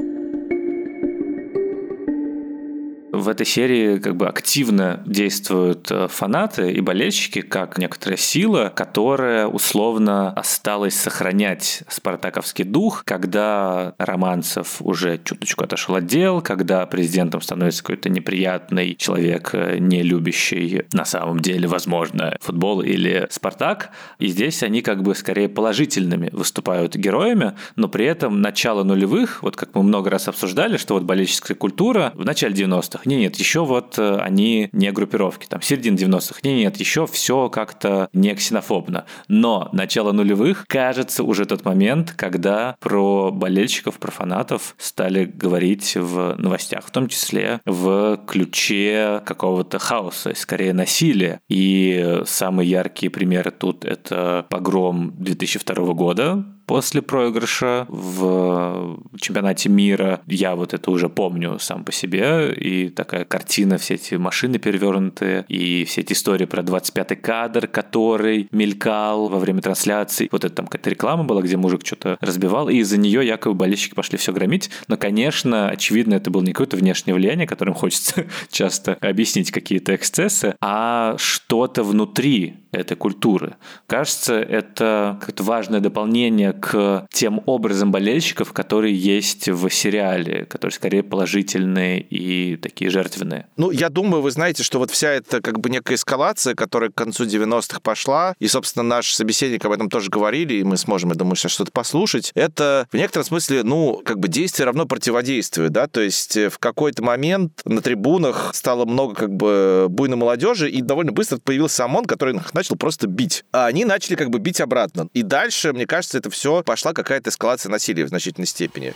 В 3.21 3.27
этой 3.27 3.45
серии 3.45 3.99
как 3.99 4.15
бы 4.15 4.27
активно 4.27 5.03
действуют 5.05 5.91
э, 5.91 6.07
фанаты 6.07 6.71
и 6.71 6.81
болельщики 6.81 7.41
как 7.41 7.77
некоторая 7.77 8.17
сила, 8.17 8.73
которая 8.75 9.45
условно 9.45 10.31
осталась 10.31 10.95
сохранять 10.95 11.83
спартаковский 11.87 12.65
дух, 12.65 13.03
когда 13.05 13.93
Романцев 13.99 14.77
уже 14.79 15.19
чуточку 15.23 15.63
отошел 15.63 15.93
от 15.97 16.07
дел, 16.07 16.41
когда 16.41 16.83
президентом 16.87 17.41
становится 17.41 17.83
какой-то 17.83 18.09
неприятный 18.09 18.95
человек, 18.95 19.51
э, 19.53 19.77
не 19.77 20.01
любящий 20.01 20.85
на 20.91 21.05
самом 21.05 21.41
деле, 21.41 21.67
возможно, 21.67 22.35
футбол 22.41 22.81
или 22.81 23.27
Спартак. 23.29 23.91
И 24.17 24.29
здесь 24.29 24.63
они 24.63 24.81
как 24.81 25.03
бы 25.03 25.13
скорее 25.13 25.47
положительными 25.47 26.29
выступают 26.31 26.95
героями, 26.95 27.53
но 27.75 27.87
при 27.87 28.05
этом 28.05 28.41
начало 28.41 28.83
нулевых, 28.83 29.43
вот 29.43 29.55
как 29.55 29.75
мы 29.75 29.83
много 29.83 30.09
раз 30.09 30.27
обсуждали, 30.27 30.77
что 30.77 30.95
вот 30.95 31.03
болельческая 31.03 31.53
культура 31.55 32.13
в 32.15 32.25
начале 32.25 32.55
90-х 32.55 33.10
нет, 33.15 33.31
нет, 33.31 33.35
еще 33.37 33.65
вот 33.65 33.97
э, 33.97 34.17
они 34.17 34.69
не 34.71 34.91
группировки, 34.91 35.45
там, 35.47 35.61
середина 35.61 35.95
90-х, 35.95 36.39
нет, 36.43 36.57
нет, 36.57 36.77
еще 36.77 37.07
все 37.07 37.49
как-то 37.49 38.09
не 38.13 38.33
ксенофобно. 38.35 39.05
Но 39.27 39.69
начало 39.71 40.11
нулевых, 40.11 40.65
кажется, 40.67 41.23
уже 41.23 41.45
тот 41.45 41.65
момент, 41.65 42.11
когда 42.11 42.75
про 42.79 43.31
болельщиков, 43.31 43.97
про 43.99 44.11
фанатов 44.11 44.75
стали 44.77 45.25
говорить 45.25 45.95
в 45.95 46.35
новостях, 46.37 46.85
в 46.85 46.91
том 46.91 47.07
числе 47.07 47.61
в 47.65 48.19
ключе 48.27 49.21
какого-то 49.25 49.79
хаоса, 49.79 50.33
скорее 50.35 50.73
насилия. 50.73 51.39
И 51.49 52.21
самые 52.25 52.69
яркие 52.69 53.09
примеры 53.09 53.51
тут 53.51 53.85
это 53.85 54.45
погром 54.49 55.13
2002 55.17 55.93
года, 55.93 56.45
после 56.71 57.01
проигрыша 57.01 57.85
в 57.89 58.97
чемпионате 59.19 59.67
мира. 59.67 60.21
Я 60.25 60.55
вот 60.55 60.73
это 60.73 60.89
уже 60.89 61.09
помню 61.09 61.59
сам 61.59 61.83
по 61.83 61.91
себе. 61.91 62.53
И 62.53 62.87
такая 62.87 63.25
картина, 63.25 63.77
все 63.77 63.95
эти 63.95 64.15
машины 64.15 64.57
перевернутые, 64.57 65.43
и 65.49 65.83
все 65.83 65.99
эти 65.99 66.13
истории 66.13 66.45
про 66.45 66.61
25-й 66.61 67.17
кадр, 67.17 67.67
который 67.67 68.47
мелькал 68.53 69.27
во 69.27 69.37
время 69.37 69.61
трансляции. 69.61 70.29
Вот 70.31 70.45
это 70.45 70.55
там 70.55 70.67
какая-то 70.67 70.91
реклама 70.91 71.25
была, 71.25 71.41
где 71.41 71.57
мужик 71.57 71.81
что-то 71.85 72.17
разбивал, 72.21 72.69
и 72.69 72.77
из-за 72.77 72.97
нее 72.97 73.27
якобы 73.27 73.53
болельщики 73.53 73.93
пошли 73.93 74.17
все 74.17 74.31
громить. 74.31 74.69
Но, 74.87 74.95
конечно, 74.95 75.67
очевидно, 75.67 76.13
это 76.13 76.31
было 76.31 76.41
не 76.41 76.53
какое-то 76.53 76.77
внешнее 76.77 77.15
влияние, 77.15 77.47
которым 77.47 77.73
хочется 77.73 78.27
часто 78.49 78.97
объяснить 79.01 79.51
какие-то 79.51 79.93
эксцессы, 79.93 80.55
а 80.61 81.17
что-то 81.17 81.83
внутри 81.83 82.60
этой 82.71 82.95
культуры. 82.95 83.55
Кажется, 83.87 84.35
это 84.35 85.17
как-то 85.21 85.43
важное 85.43 85.79
дополнение 85.79 86.53
к 86.53 87.07
тем 87.11 87.41
образам 87.45 87.91
болельщиков, 87.91 88.53
которые 88.53 88.95
есть 88.95 89.49
в 89.49 89.69
сериале, 89.69 90.45
которые 90.45 90.73
скорее 90.73 91.03
положительные 91.03 92.01
и 92.01 92.55
такие 92.57 92.89
жертвенные. 92.89 93.47
Ну, 93.57 93.71
я 93.71 93.89
думаю, 93.89 94.21
вы 94.21 94.31
знаете, 94.31 94.63
что 94.63 94.79
вот 94.79 94.91
вся 94.91 95.09
эта 95.09 95.41
как 95.41 95.59
бы 95.59 95.69
некая 95.69 95.95
эскалация, 95.95 96.55
которая 96.55 96.89
к 96.89 96.95
концу 96.95 97.25
90-х 97.25 97.79
пошла, 97.81 98.35
и, 98.39 98.47
собственно, 98.47 98.83
наш 98.83 99.13
собеседник 99.13 99.63
об 99.65 99.71
этом 99.71 99.89
тоже 99.89 100.09
говорили, 100.09 100.55
и 100.55 100.63
мы 100.63 100.77
сможем, 100.77 101.09
я 101.09 101.15
думаю, 101.15 101.35
сейчас 101.35 101.51
что-то 101.51 101.71
послушать, 101.71 102.31
это 102.35 102.87
в 102.91 102.95
некотором 102.95 103.25
смысле, 103.25 103.63
ну, 103.63 104.01
как 104.05 104.19
бы 104.19 104.27
действие 104.27 104.65
равно 104.65 104.85
противодействию, 104.85 105.69
да, 105.69 105.87
то 105.87 106.01
есть 106.01 106.37
в 106.37 106.57
какой-то 106.59 107.03
момент 107.03 107.61
на 107.65 107.81
трибунах 107.81 108.51
стало 108.53 108.85
много 108.85 109.15
как 109.15 109.33
бы 109.33 109.87
буйной 109.89 110.17
молодежи, 110.17 110.69
и 110.69 110.81
довольно 110.81 111.11
быстро 111.11 111.37
появился 111.37 111.85
ОМОН, 111.85 112.05
который 112.05 112.33
начал 112.61 112.75
просто 112.75 113.07
бить. 113.07 113.43
А 113.51 113.65
они 113.65 113.85
начали 113.85 114.15
как 114.15 114.29
бы 114.29 114.39
бить 114.39 114.61
обратно. 114.61 115.07
И 115.13 115.23
дальше, 115.23 115.73
мне 115.73 115.87
кажется, 115.87 116.17
это 116.17 116.29
все 116.29 116.63
пошла 116.63 116.93
какая-то 116.93 117.29
эскалация 117.29 117.69
насилия 117.71 118.05
в 118.05 118.09
значительной 118.09 118.47
степени. 118.47 118.93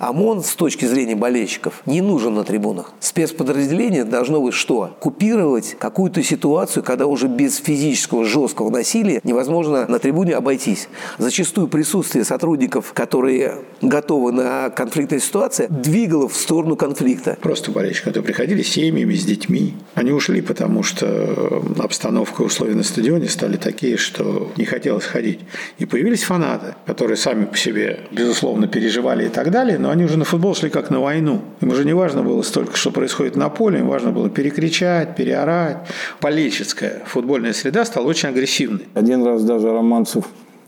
ОМОН 0.00 0.42
с 0.42 0.54
точки 0.54 0.86
зрения 0.86 1.14
болельщиков 1.14 1.82
не 1.84 2.00
нужен 2.00 2.34
на 2.34 2.42
трибунах. 2.42 2.94
Спецподразделение 3.00 4.04
должно 4.04 4.40
быть 4.40 4.54
что? 4.54 4.96
Купировать 4.98 5.76
какую-то 5.78 6.22
ситуацию, 6.22 6.82
когда 6.82 7.04
уже 7.06 7.28
без 7.28 7.58
физического 7.58 8.24
жесткого 8.24 8.70
насилия 8.70 9.20
невозможно 9.24 9.86
на 9.86 9.98
трибуне 9.98 10.34
обойтись. 10.34 10.88
Зачастую 11.18 11.68
присутствие 11.68 12.24
сотрудников, 12.24 12.94
которые 12.94 13.58
готовы 13.82 14.32
на 14.32 14.70
конфликтной 14.70 15.20
ситуации, 15.20 15.66
двигало 15.68 16.30
в 16.30 16.34
сторону 16.34 16.76
конфликта. 16.76 17.36
Просто 17.42 17.70
болельщики, 17.70 18.04
которые 18.04 18.24
приходили 18.24 18.62
с 18.62 18.68
семьями, 18.68 19.14
с 19.14 19.24
детьми, 19.24 19.74
они 19.94 20.12
ушли, 20.12 20.40
потому 20.40 20.82
что 20.82 21.62
обстановка 21.78 22.42
и 22.42 22.46
условия 22.46 22.74
на 22.74 22.84
стадионе 22.84 23.28
стали 23.28 23.58
такие, 23.58 23.98
что 23.98 24.50
не 24.56 24.64
хотелось 24.64 25.04
ходить. 25.04 25.40
И 25.76 25.84
появились 25.84 26.22
фанаты, 26.22 26.74
которые 26.86 27.18
сами 27.18 27.44
по 27.44 27.58
себе, 27.58 28.00
безусловно, 28.10 28.66
переживали 28.66 29.26
и 29.26 29.28
так 29.28 29.50
далее, 29.50 29.78
но 29.78 29.89
они 29.90 30.04
уже 30.04 30.16
на 30.16 30.24
футбол 30.24 30.54
шли 30.54 30.70
как 30.70 30.90
на 30.90 31.00
войну. 31.00 31.40
Им 31.60 31.70
уже 31.70 31.84
не 31.84 31.92
важно 31.92 32.22
было 32.22 32.42
столько, 32.42 32.76
что 32.76 32.90
происходит 32.90 33.36
на 33.36 33.48
поле, 33.48 33.80
им 33.80 33.88
важно 33.88 34.10
было 34.10 34.30
перекричать, 34.30 35.16
переорать. 35.16 35.78
Полеческая 36.20 37.02
футбольная 37.06 37.52
среда 37.52 37.84
стала 37.84 38.06
очень 38.06 38.28
агрессивной. 38.28 38.88
Один 38.94 39.24
раз 39.24 39.42
даже 39.42 39.70
Романцев 39.70 40.24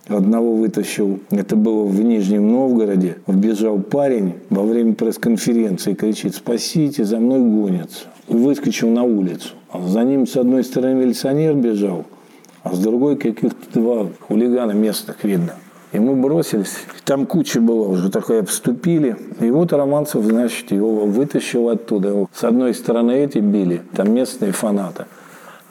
одного 0.08 0.54
вытащил. 0.54 1.20
Это 1.30 1.56
было 1.56 1.84
в 1.84 2.02
Нижнем 2.02 2.50
Новгороде. 2.50 3.18
Вбежал 3.26 3.78
парень 3.78 4.34
во 4.50 4.62
время 4.62 4.94
пресс-конференции, 4.94 5.94
кричит 5.94 6.34
«Спасите, 6.34 7.04
за 7.04 7.18
мной 7.18 7.40
гонятся». 7.40 8.06
И 8.28 8.34
выскочил 8.34 8.90
на 8.90 9.02
улицу. 9.04 9.50
А 9.70 9.80
за 9.80 10.02
ним 10.02 10.26
с 10.26 10.36
одной 10.36 10.64
стороны 10.64 10.94
милиционер 10.94 11.54
бежал, 11.54 12.04
а 12.62 12.74
с 12.74 12.78
другой 12.78 13.16
каких-то 13.16 13.80
два 13.80 14.08
хулигана 14.20 14.72
местных 14.72 15.24
видно. 15.24 15.54
И 15.92 15.98
мы 15.98 16.16
бросились. 16.16 16.78
Там 17.04 17.26
куча 17.26 17.60
была 17.60 17.88
уже 17.88 18.10
такая, 18.10 18.40
обступили. 18.40 19.16
И 19.40 19.50
вот 19.50 19.72
Романцев, 19.72 20.24
значит, 20.24 20.72
его 20.72 21.04
вытащил 21.06 21.68
оттуда. 21.68 22.26
С 22.32 22.44
одной 22.44 22.74
стороны 22.74 23.12
эти 23.12 23.38
били, 23.38 23.82
там 23.94 24.12
местные 24.12 24.52
фанаты 24.52 25.04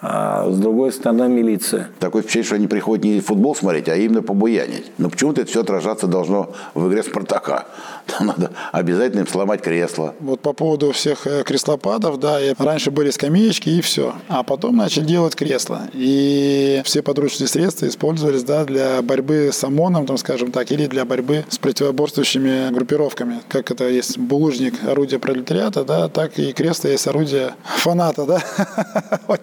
а 0.01 0.49
с 0.49 0.57
другой 0.57 0.91
стороны 0.91 1.29
милиция. 1.29 1.89
Такое 1.99 2.23
впечатление, 2.23 2.45
что 2.45 2.55
они 2.55 2.67
приходят 2.67 3.05
не 3.05 3.19
футбол 3.19 3.55
смотреть, 3.55 3.87
а 3.87 3.95
именно 3.95 4.23
побуянить. 4.23 4.91
Но 4.97 5.09
почему-то 5.09 5.41
это 5.41 5.51
все 5.51 5.61
отражаться 5.61 6.07
должно 6.07 6.53
в 6.73 6.89
игре 6.89 7.03
«Спартака». 7.03 7.65
Там 8.07 8.27
надо 8.27 8.51
обязательно 8.71 9.21
им 9.21 9.27
сломать 9.27 9.61
кресло. 9.61 10.15
Вот 10.19 10.39
по 10.41 10.53
поводу 10.53 10.91
всех 10.91 11.27
э, 11.27 11.43
креслопадов, 11.43 12.19
да, 12.19 12.39
раньше 12.57 12.89
были 12.89 13.11
скамеечки 13.11 13.69
и 13.69 13.81
все. 13.81 14.15
А 14.27 14.43
потом 14.43 14.75
начали 14.75 15.05
делать 15.05 15.35
кресла. 15.35 15.83
И 15.93 16.81
все 16.83 17.03
подручные 17.03 17.47
средства 17.47 17.87
использовались, 17.87 18.43
да, 18.43 18.65
для 18.65 19.01
борьбы 19.03 19.51
с 19.53 19.63
ОМОНом, 19.63 20.07
там, 20.07 20.17
скажем 20.17 20.51
так, 20.51 20.71
или 20.71 20.87
для 20.87 21.05
борьбы 21.05 21.45
с 21.49 21.59
противоборствующими 21.59 22.73
группировками. 22.73 23.41
Как 23.47 23.69
это 23.69 23.87
есть 23.87 24.17
булыжник, 24.17 24.73
орудие 24.83 25.19
пролетариата, 25.19 25.83
да, 25.83 26.09
так 26.09 26.39
и 26.39 26.53
кресло 26.53 26.87
есть 26.87 27.07
орудие 27.07 27.53
фаната, 27.63 28.25
да, 28.25 28.41
вот 29.27 29.41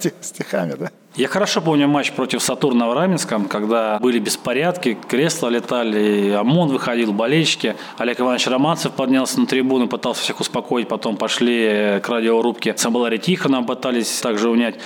стихами, 0.48 0.74
да. 0.74 0.90
Я 1.16 1.26
хорошо 1.26 1.60
помню 1.60 1.88
матч 1.88 2.12
против 2.12 2.40
Сатурна 2.40 2.88
в 2.88 2.92
Раменском, 2.92 3.46
когда 3.46 3.98
были 3.98 4.20
беспорядки, 4.20 4.96
кресла 5.08 5.48
летали, 5.48 6.30
ОМОН 6.30 6.68
выходил, 6.68 7.12
болельщики. 7.12 7.74
Олег 7.96 8.20
Иванович 8.20 8.46
Романцев 8.46 8.92
поднялся 8.92 9.40
на 9.40 9.46
трибуну, 9.46 9.88
пытался 9.88 10.22
всех 10.22 10.38
успокоить, 10.38 10.86
потом 10.86 11.16
пошли 11.16 11.98
к 12.02 12.08
радиорубке. 12.08 12.76
Самбалари 12.76 13.16
Тихона 13.16 13.64
пытались 13.64 14.20
также 14.20 14.48
унять. 14.48 14.76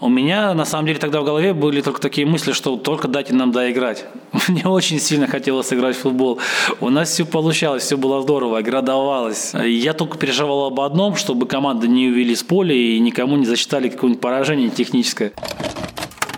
У 0.00 0.08
меня, 0.08 0.54
на 0.54 0.64
самом 0.64 0.86
деле, 0.86 0.98
тогда 0.98 1.20
в 1.20 1.24
голове 1.24 1.52
были 1.52 1.80
только 1.80 2.00
такие 2.00 2.26
мысли, 2.26 2.52
что 2.52 2.76
только 2.76 3.06
дайте 3.06 3.34
нам 3.34 3.52
доиграть. 3.52 4.06
Мне 4.48 4.64
очень 4.64 4.98
сильно 4.98 5.26
хотелось 5.26 5.72
играть 5.72 5.94
в 5.94 6.00
футбол. 6.00 6.40
У 6.80 6.88
нас 6.88 7.10
все 7.10 7.24
получалось, 7.24 7.84
все 7.84 7.96
было 7.96 8.22
здорово, 8.22 8.62
игра 8.62 8.80
давалась. 8.80 9.52
Я 9.54 9.92
только 9.92 10.16
переживал 10.16 10.64
об 10.64 10.80
одном, 10.80 11.16
чтобы 11.16 11.46
команды 11.46 11.86
не 11.86 12.08
увели 12.08 12.34
с 12.34 12.42
поля 12.42 12.74
и 12.74 12.98
никому 12.98 13.36
не 13.36 13.44
засчитали 13.44 13.90
какое-нибудь 13.90 14.22
поражение 14.22 14.70
техническое 14.70 15.32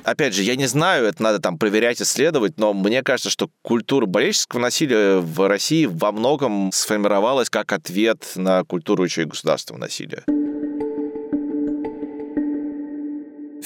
опять 0.05 0.35
же, 0.35 0.43
я 0.43 0.57
не 0.57 0.67
знаю, 0.67 1.07
это 1.07 1.23
надо 1.23 1.41
там 1.41 1.59
проверять, 1.59 2.01
исследовать, 2.01 2.59
но 2.59 2.73
мне 2.73 3.03
кажется, 3.03 3.31
что 3.31 3.51
культура 3.63 4.07
болельческого 4.07 4.61
насилия 4.61 5.19
в 5.19 5.49
России 5.49 5.87
во 5.87 6.13
многом 6.13 6.71
сформировалась 6.73 7.51
как 7.51 7.73
ответ 7.73 8.33
на 8.37 8.65
культуру 8.65 9.05
еще 9.05 9.23
и 9.23 9.27
государственного 9.27 9.83
насилия. 9.83 10.25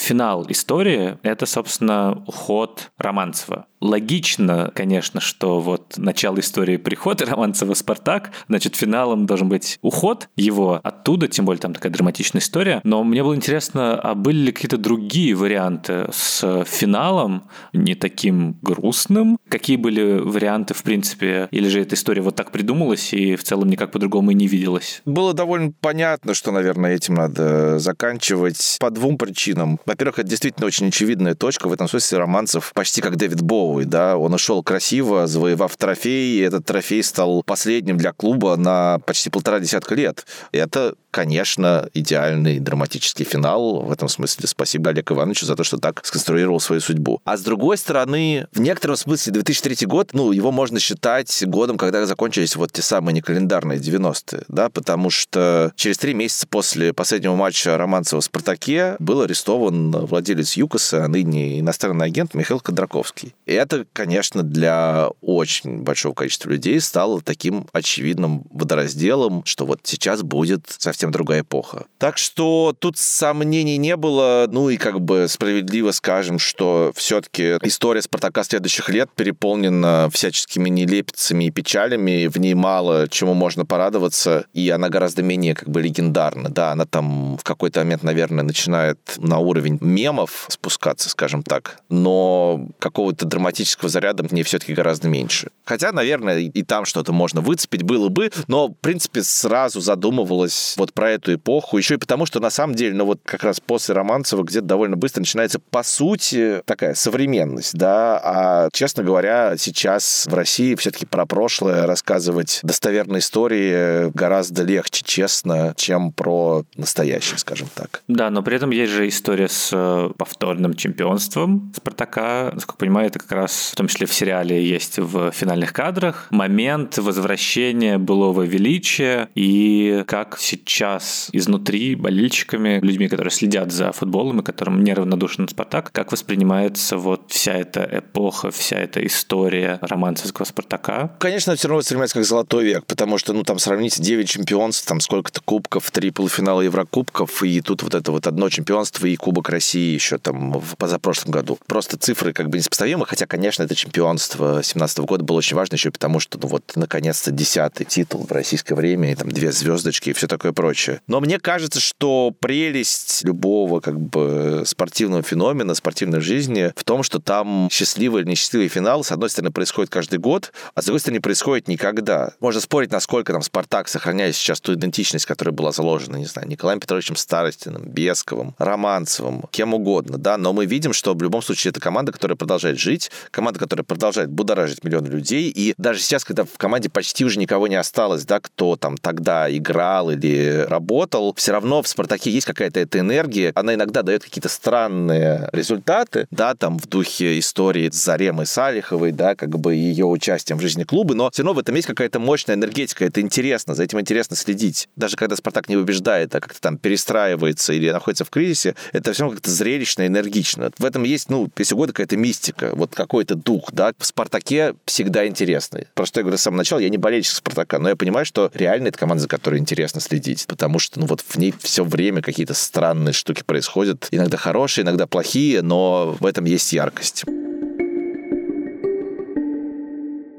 Финал 0.09 0.47
истории— 0.49 1.19
это, 1.23 1.45
собственно, 1.45 2.23
уход 2.27 2.91
Романцева. 2.97 3.67
Логично, 3.81 4.73
конечно, 4.75 5.21
что 5.21 5.61
вот 5.61 5.95
начало 5.99 6.41
истории 6.41 6.79
прихода 6.79 7.27
Романцева 7.27 7.75
в 7.75 7.79
«Спартак», 7.79 8.33
значит, 8.49 8.75
финалом 8.75 9.27
должен 9.27 9.49
быть 9.49 9.79
уход 9.83 10.29
его 10.35 10.81
оттуда, 10.83 11.29
тем 11.29 11.45
более 11.45 11.61
там 11.61 11.75
такая 11.75 11.93
драматичная 11.93 12.41
история. 12.41 12.81
Но 12.83 13.05
мне 13.05 13.23
было 13.23 13.37
интересно, 13.37 14.01
а 14.01 14.15
были 14.15 14.47
ли 14.47 14.53
какие-то 14.53 14.79
другие 14.79 15.35
варианты 15.35 16.09
с 16.13 16.65
финалом, 16.65 17.45
не 17.73 17.95
таким 17.95 18.59
грустным? 18.63 19.39
Какие 19.49 19.77
были 19.77 20.19
варианты, 20.19 20.75
в 20.75 20.83
принципе, 20.83 21.49
или 21.53 21.69
же 21.69 21.81
эта 21.81 21.95
история 21.95 22.23
вот 22.23 22.35
так 22.35 22.51
придумалась 22.51 23.13
и 23.13 23.37
в 23.37 23.45
целом 23.45 23.69
никак 23.69 23.93
по-другому 23.93 24.33
и 24.33 24.35
не 24.35 24.49
виделась? 24.49 25.03
Было 25.05 25.35
довольно 25.35 25.73
понятно, 25.81 26.35
что, 26.35 26.51
наверное, 26.51 26.95
этим 26.95 27.15
надо 27.15 27.79
заканчивать 27.79 28.77
по 28.81 28.91
двум 28.91 29.19
причинам. 29.19 29.79
Во-первых, 29.99 30.21
это 30.21 30.29
действительно 30.29 30.69
очень 30.69 30.87
очевидная 30.87 31.35
точка. 31.35 31.67
В 31.67 31.73
этом 31.73 31.89
смысле 31.89 32.19
Романцев 32.19 32.71
почти 32.73 33.01
как 33.01 33.17
Дэвид 33.17 33.43
Боуи, 33.43 33.83
да, 33.83 34.17
он 34.17 34.33
ушел 34.33 34.63
красиво, 34.63 35.27
завоевав 35.27 35.77
трофей, 35.77 36.39
и 36.39 36.41
этот 36.41 36.65
трофей 36.65 37.03
стал 37.03 37.43
последним 37.43 37.97
для 37.97 38.13
клуба 38.13 38.55
на 38.57 39.01
почти 39.01 39.29
полтора 39.29 39.59
десятка 39.59 39.97
лет. 39.97 40.25
И 40.53 40.59
это 40.59 40.95
конечно, 41.19 41.89
идеальный 41.95 42.61
драматический 42.61 43.25
финал. 43.25 43.83
В 43.83 43.91
этом 43.91 44.09
смысле 44.09 44.47
спасибо 44.47 44.91
Олег 44.91 45.11
Ивановичу 45.11 45.47
за 45.47 45.57
то, 45.57 45.65
что 45.65 45.77
так 45.77 46.01
сконструировал 46.05 46.61
свою 46.61 46.81
судьбу. 46.81 47.21
А 47.25 47.37
с 47.37 47.43
другой 47.43 47.77
стороны, 47.77 48.47
в 48.53 48.61
некотором 48.61 48.95
смысле 48.95 49.33
2003 49.33 49.85
год, 49.89 50.11
ну, 50.13 50.31
его 50.31 50.53
можно 50.53 50.79
считать 50.79 51.45
годом, 51.45 51.77
когда 51.77 52.07
закончились 52.07 52.55
вот 52.55 52.71
те 52.71 52.83
самые 52.83 53.15
некалендарные 53.15 53.81
90-е, 53.81 54.45
да, 54.47 54.69
потому 54.69 55.11
что 55.11 55.73
через 55.75 55.99
три 55.99 56.15
месяца 56.15 56.47
после 56.47 56.93
последнего 56.93 57.35
матча 57.35 57.77
Романцева 57.77 58.21
в 58.21 58.25
«Спартаке» 58.25 58.95
был 59.01 59.23
арестован 59.23 59.91
владелец 59.91 60.53
ЮКОСа, 60.53 61.05
а 61.05 61.09
ныне 61.09 61.59
иностранный 61.59 62.07
агент 62.07 62.35
Михаил 62.35 62.61
Ходорковский. 62.63 63.35
И 63.45 63.53
это, 63.55 63.87
конечно, 63.93 64.45
для 64.45 65.09
очень 65.21 65.83
большого 65.83 66.15
количества 66.15 66.51
людей 66.51 66.81
стало 66.81 67.21
таким 67.23 67.67
очевидным 67.73 68.45
водоразделом, 68.51 69.43
что 69.45 69.67
вот 69.67 69.81
сейчас 69.83 70.23
будет 70.23 70.63
совсем 70.79 71.08
совсем 71.09 71.11
другая 71.11 71.41
эпоха. 71.41 71.87
Так 71.99 72.19
что 72.19 72.75
тут 72.79 72.97
сомнений 72.99 73.79
не 73.79 73.97
было. 73.97 74.47
Ну 74.51 74.71
и 74.71 74.77
как 74.77 75.01
бы 75.01 75.27
справедливо 75.29 75.93
скажем, 75.93 76.39
что 76.39 76.93
все-таки 76.95 77.59
история 77.63 78.03
Спартака 78.03 78.45
следующих 78.45 78.89
лет 78.89 79.11
переполнена 79.15 80.09
всяческими 80.13 80.69
нелепицами 80.69 81.45
и 81.47 81.51
печалями. 81.51 82.29
В 82.29 82.39
ней 82.39 82.55
мало 82.55 83.09
чему 83.09 83.35
можно 83.35 83.65
порадоваться, 83.65 84.45
и 84.55 84.71
она 84.71 84.89
гораздо 84.89 85.23
менее 85.23 85.55
как 85.55 85.69
бы 85.69 85.83
легендарна. 85.83 86.49
Да, 86.49 86.73
она 86.73 86.85
там 86.85 87.37
в 87.37 87.45
какой-то 87.45 87.81
момент, 87.81 88.03
наверное, 88.03 88.45
начинает 88.45 88.99
на 89.19 89.39
уровень 89.39 89.79
мемов 89.81 90.47
спускаться, 90.49 91.09
скажем 91.09 91.43
так, 91.43 91.79
но 91.89 92.69
какого-то 92.79 93.27
драматического 93.27 93.89
заряда 93.89 94.23
в 94.23 94.33
ней 94.33 94.43
все-таки 94.43 94.75
гораздо 94.75 95.09
меньше. 95.09 95.51
Хотя, 95.65 95.93
наверное, 95.93 96.39
и 96.39 96.63
там 96.63 96.85
что-то 96.85 97.13
можно 97.13 97.41
выцепить 97.41 97.83
было 97.83 98.09
бы, 98.09 98.31
но, 98.47 98.69
в 98.69 98.75
принципе, 98.75 99.23
сразу 99.23 99.81
задумывалось 99.81 100.75
вот 100.77 100.88
вот 100.89 100.95
про 100.95 101.11
эту 101.11 101.35
эпоху, 101.35 101.79
еще 101.79 101.95
и 101.95 101.99
потому, 101.99 102.27
что 102.27 102.41
на 102.41 102.51
самом 102.51 102.75
деле, 102.75 102.95
ну 102.95 103.05
вот 103.05 103.21
как 103.25 103.45
раз 103.45 103.61
после 103.61 103.95
Романцева 103.95 104.43
где-то 104.43 104.67
довольно 104.67 104.97
быстро 104.97 105.21
начинается, 105.21 105.59
по 105.59 105.83
сути, 105.83 106.63
такая 106.65 106.95
современность, 106.95 107.75
да, 107.75 108.21
а, 108.23 108.69
честно 108.73 109.05
говоря, 109.05 109.57
сейчас 109.57 110.27
в 110.27 110.35
России 110.35 110.75
все-таки 110.75 111.07
про 111.07 111.27
прошлое 111.27 111.87
рассказывать 111.87 112.61
достоверные 112.63 113.21
истории 113.21 114.11
гораздо 114.13 114.63
легче, 114.63 115.03
честно, 115.05 115.75
чем 115.77 116.13
про 116.13 116.65
настоящее, 116.77 117.39
скажем 117.39 117.69
так. 117.75 118.03
Да, 118.09 118.31
но 118.31 118.43
при 118.43 118.57
этом 118.57 118.71
есть 118.71 118.93
же 118.93 119.09
история 119.09 119.49
с 119.49 119.71
э, 119.73 120.11
повторным 120.17 120.75
чемпионством 120.75 121.73
Спартака. 121.77 122.51
Насколько 122.55 122.79
понимаю, 122.79 123.09
это 123.09 123.19
как 123.19 123.33
раз 123.33 123.71
в 123.73 123.77
том 123.77 123.89
числе 123.89 124.07
в 124.07 124.15
сериале 124.15 124.65
есть 124.65 124.99
в 124.99 125.31
финальных 125.33 125.73
кадрах 125.73 126.29
момент 126.31 126.97
возвращения 126.99 127.99
былого 127.99 128.43
величия 128.43 129.29
и 129.35 130.05
как 130.07 130.39
сейчас 130.39 130.78
сейчас 130.79 131.29
изнутри 131.33 131.97
болельщиками, 131.97 132.79
людьми, 132.81 133.09
которые 133.09 133.33
следят 133.33 133.73
за 133.73 133.91
футболом 133.91 134.41
и 134.41 134.45
которым 134.45 134.85
неравнодушен 134.85 135.49
Спартак, 135.49 135.91
как 135.91 136.13
воспринимается 136.13 136.97
вот 136.99 137.33
вся 137.33 137.55
эта 137.55 137.89
эпоха, 137.91 138.53
вся 138.53 138.79
эта 138.79 139.05
история 139.05 139.81
романцевского 139.83 140.45
Спартака? 140.45 141.17
Конечно, 141.19 141.57
все 141.57 141.67
равно 141.67 141.81
воспринимается 141.81 142.15
как 142.15 142.25
золотой 142.25 142.65
век, 142.65 142.87
потому 142.87 143.19
что, 143.19 143.33
ну, 143.33 143.43
там 143.43 143.59
сравните 143.59 144.01
9 144.01 144.29
чемпионств, 144.29 144.87
там 144.87 145.01
сколько-то 145.01 145.41
кубков, 145.45 145.91
три 145.91 146.13
полуфинала 146.13 146.61
Еврокубков, 146.61 147.43
и 147.43 147.61
тут 147.61 147.83
вот 147.83 147.97
это 147.97 148.13
вот 148.13 148.29
одно 148.29 148.49
чемпионство 148.49 149.07
и 149.07 149.17
Кубок 149.17 149.49
России 149.49 149.95
еще 149.95 150.19
там 150.19 150.53
в 150.53 150.77
позапрошлом 150.77 151.33
году. 151.33 151.59
Просто 151.67 151.97
цифры 151.99 152.33
как 152.33 152.51
бы 152.51 152.59
несопоставимы, 152.59 153.05
хотя, 153.05 153.27
конечно, 153.27 153.65
это 153.65 153.75
чемпионство 153.75 154.63
17 154.63 154.99
года 155.01 155.25
было 155.25 155.39
очень 155.39 155.57
важно 155.57 155.75
еще 155.75 155.91
потому, 155.91 156.21
что, 156.21 156.39
ну, 156.41 156.47
вот, 156.47 156.73
наконец-то 156.77 157.33
десятый 157.33 157.85
титул 157.85 158.25
в 158.25 158.31
российское 158.31 158.77
время, 158.77 159.11
и 159.11 159.17
там 159.17 159.29
две 159.29 159.51
звездочки 159.51 160.11
и 160.11 160.13
все 160.13 160.29
такое 160.29 160.53
прочее 160.53 160.68
прочее. 160.69 161.01
Но 161.07 161.21
мне 161.21 161.39
кажется, 161.39 161.81
что 161.81 162.31
прелесть 162.39 163.25
любого 163.25 163.81
как 163.81 163.99
бы 163.99 164.65
спортивного 164.67 165.23
феномена, 165.23 165.75
спортивной 165.75 166.21
жизни 166.21 166.73
в 166.77 166.85
том, 166.85 167.03
что 167.03 167.21
там 167.21 167.69
счастливый 167.73 168.23
или 168.23 168.31
несчастливый 168.31 168.69
финал, 168.69 169.03
с 169.03 169.11
одной 169.11 169.31
стороны, 169.31 169.51
происходит 169.51 169.91
каждый 169.91 170.19
год, 170.19 170.53
а 170.75 170.83
с 170.83 170.85
другой 170.85 171.01
стороны, 171.01 171.23
происходит 171.23 171.69
никогда. 171.69 172.33
Можно 172.41 172.61
спорить, 172.61 172.93
насколько 172.93 173.33
там 173.33 173.41
Спартак 173.41 173.89
сохраняет 173.89 174.37
сейчас 174.37 174.61
ту 174.61 174.75
идентичность, 174.75 175.25
которая 175.25 175.55
была 175.55 175.73
заложена, 175.73 176.17
не 176.17 176.27
знаю, 176.27 176.47
Николаем 176.49 176.81
Петровичем 176.81 177.17
Старостиным, 177.17 177.85
Бесковым, 177.89 178.55
Романцевым, 178.59 179.45
кем 179.51 179.73
угодно, 179.73 180.19
да, 180.19 180.37
но 180.37 180.53
мы 180.53 180.67
видим, 180.67 180.93
что 180.93 181.15
в 181.15 181.23
любом 181.23 181.41
случае 181.41 181.71
это 181.71 181.81
команда, 181.81 182.13
которая 182.13 182.37
продолжает 182.37 182.79
жить, 182.79 183.11
команда, 183.31 183.59
которая 183.59 183.85
продолжает 183.85 184.29
будоражить 184.29 184.85
миллионы 184.85 185.07
людей, 185.09 185.49
и 185.49 185.73
даже 185.79 186.01
сейчас, 186.01 186.27
когда 186.27 186.45
в 186.45 186.59
команде 186.59 186.91
почти 186.91 187.25
уже 187.25 187.39
никого 187.39 187.69
не 187.69 187.77
осталось, 187.77 188.27
да, 188.27 188.39
кто 188.39 188.77
там 188.77 188.99
тогда 188.99 189.51
играл 189.51 190.11
или 190.11 190.58
работал, 190.67 191.35
все 191.37 191.53
равно 191.53 191.83
в 191.83 191.89
«Спартаке» 191.89 192.31
есть 192.31 192.47
какая-то 192.47 192.81
эта 192.81 192.99
энергия. 192.99 193.53
Она 193.55 193.75
иногда 193.75 194.03
дает 194.03 194.25
какие-то 194.25 194.49
странные 194.49 195.49
результаты, 195.53 196.27
да, 196.31 196.55
там 196.55 196.79
в 196.79 196.87
духе 196.87 197.39
истории 197.39 197.91
с 197.91 197.97
Заремой 197.97 198.47
Салиховой, 198.47 199.13
да, 199.13 199.35
как 199.35 199.59
бы 199.59 199.75
ее 199.75 200.07
участием 200.07 200.59
в 200.59 200.63
жизни 200.63 200.85
клуба, 200.85 201.15
но 201.15 201.31
все 201.31 201.43
равно 201.43 201.55
в 201.55 201.59
этом 201.59 201.75
есть 201.75 201.87
какая-то 201.87 202.19
мощная 202.19 202.57
энергетика, 202.57 203.05
это 203.05 203.21
интересно, 203.21 203.75
за 203.75 203.85
этим 203.85 204.01
интересно 204.01 204.37
следить. 204.37 204.89
Даже 204.97 205.17
когда 205.17 205.37
«Спартак» 205.37 205.69
не 205.69 205.77
убеждает, 205.77 206.35
а 206.35 206.41
как-то 206.41 206.61
там 206.61 206.79
перестраивается 206.79 207.73
или 207.73 207.91
находится 207.91 208.25
в 208.25 208.31
кризисе, 208.31 208.75
это 208.93 209.13
все 209.13 209.23
равно 209.23 209.37
как-то 209.37 209.51
зрелищно, 209.51 210.07
энергично. 210.07 210.71
В 210.79 210.85
этом 210.85 211.05
есть, 211.05 211.31
ну, 211.31 211.49
если 211.57 211.75
угодно, 211.75 211.93
какая-то 211.93 212.17
мистика, 212.17 212.71
вот 212.75 212.95
какой-то 212.95 213.35
дух, 213.35 213.71
да. 213.73 213.93
В 213.99 214.07
«Спартаке» 214.07 214.75
всегда 214.85 215.27
интересный. 215.27 215.87
Просто 215.95 216.21
я 216.21 216.25
говорю 216.25 216.39
с 216.39 216.43
самого 216.43 216.59
начала, 216.59 216.79
я 216.79 216.89
не 216.89 216.99
болельщик 216.99 217.35
«Спартака», 217.35 217.79
но 217.79 217.89
я 217.89 217.97
понимаю, 217.97 218.27
что 218.27 218.51
реально 218.55 218.89
это 218.89 218.99
команда, 218.99 219.23
за 219.23 219.29
которой 219.29 219.59
интересно 219.59 220.01
следить 220.01 220.47
потому 220.49 220.81
что 220.81 220.99
ну, 220.99 221.07
вот 221.07 221.21
в 221.21 221.37
ней 221.37 221.55
все 221.61 221.85
время 221.85 222.23
какие-то 222.23 222.55
странные 222.55 223.13
штуки 223.13 223.43
происходят. 223.47 224.09
Иногда 224.11 224.37
хорошие, 224.37 224.83
иногда 224.83 225.07
плохие, 225.07 225.63
но 225.63 226.17
в 226.19 226.27
этом 226.27 226.47
есть 226.47 226.73
яркость. 226.73 227.25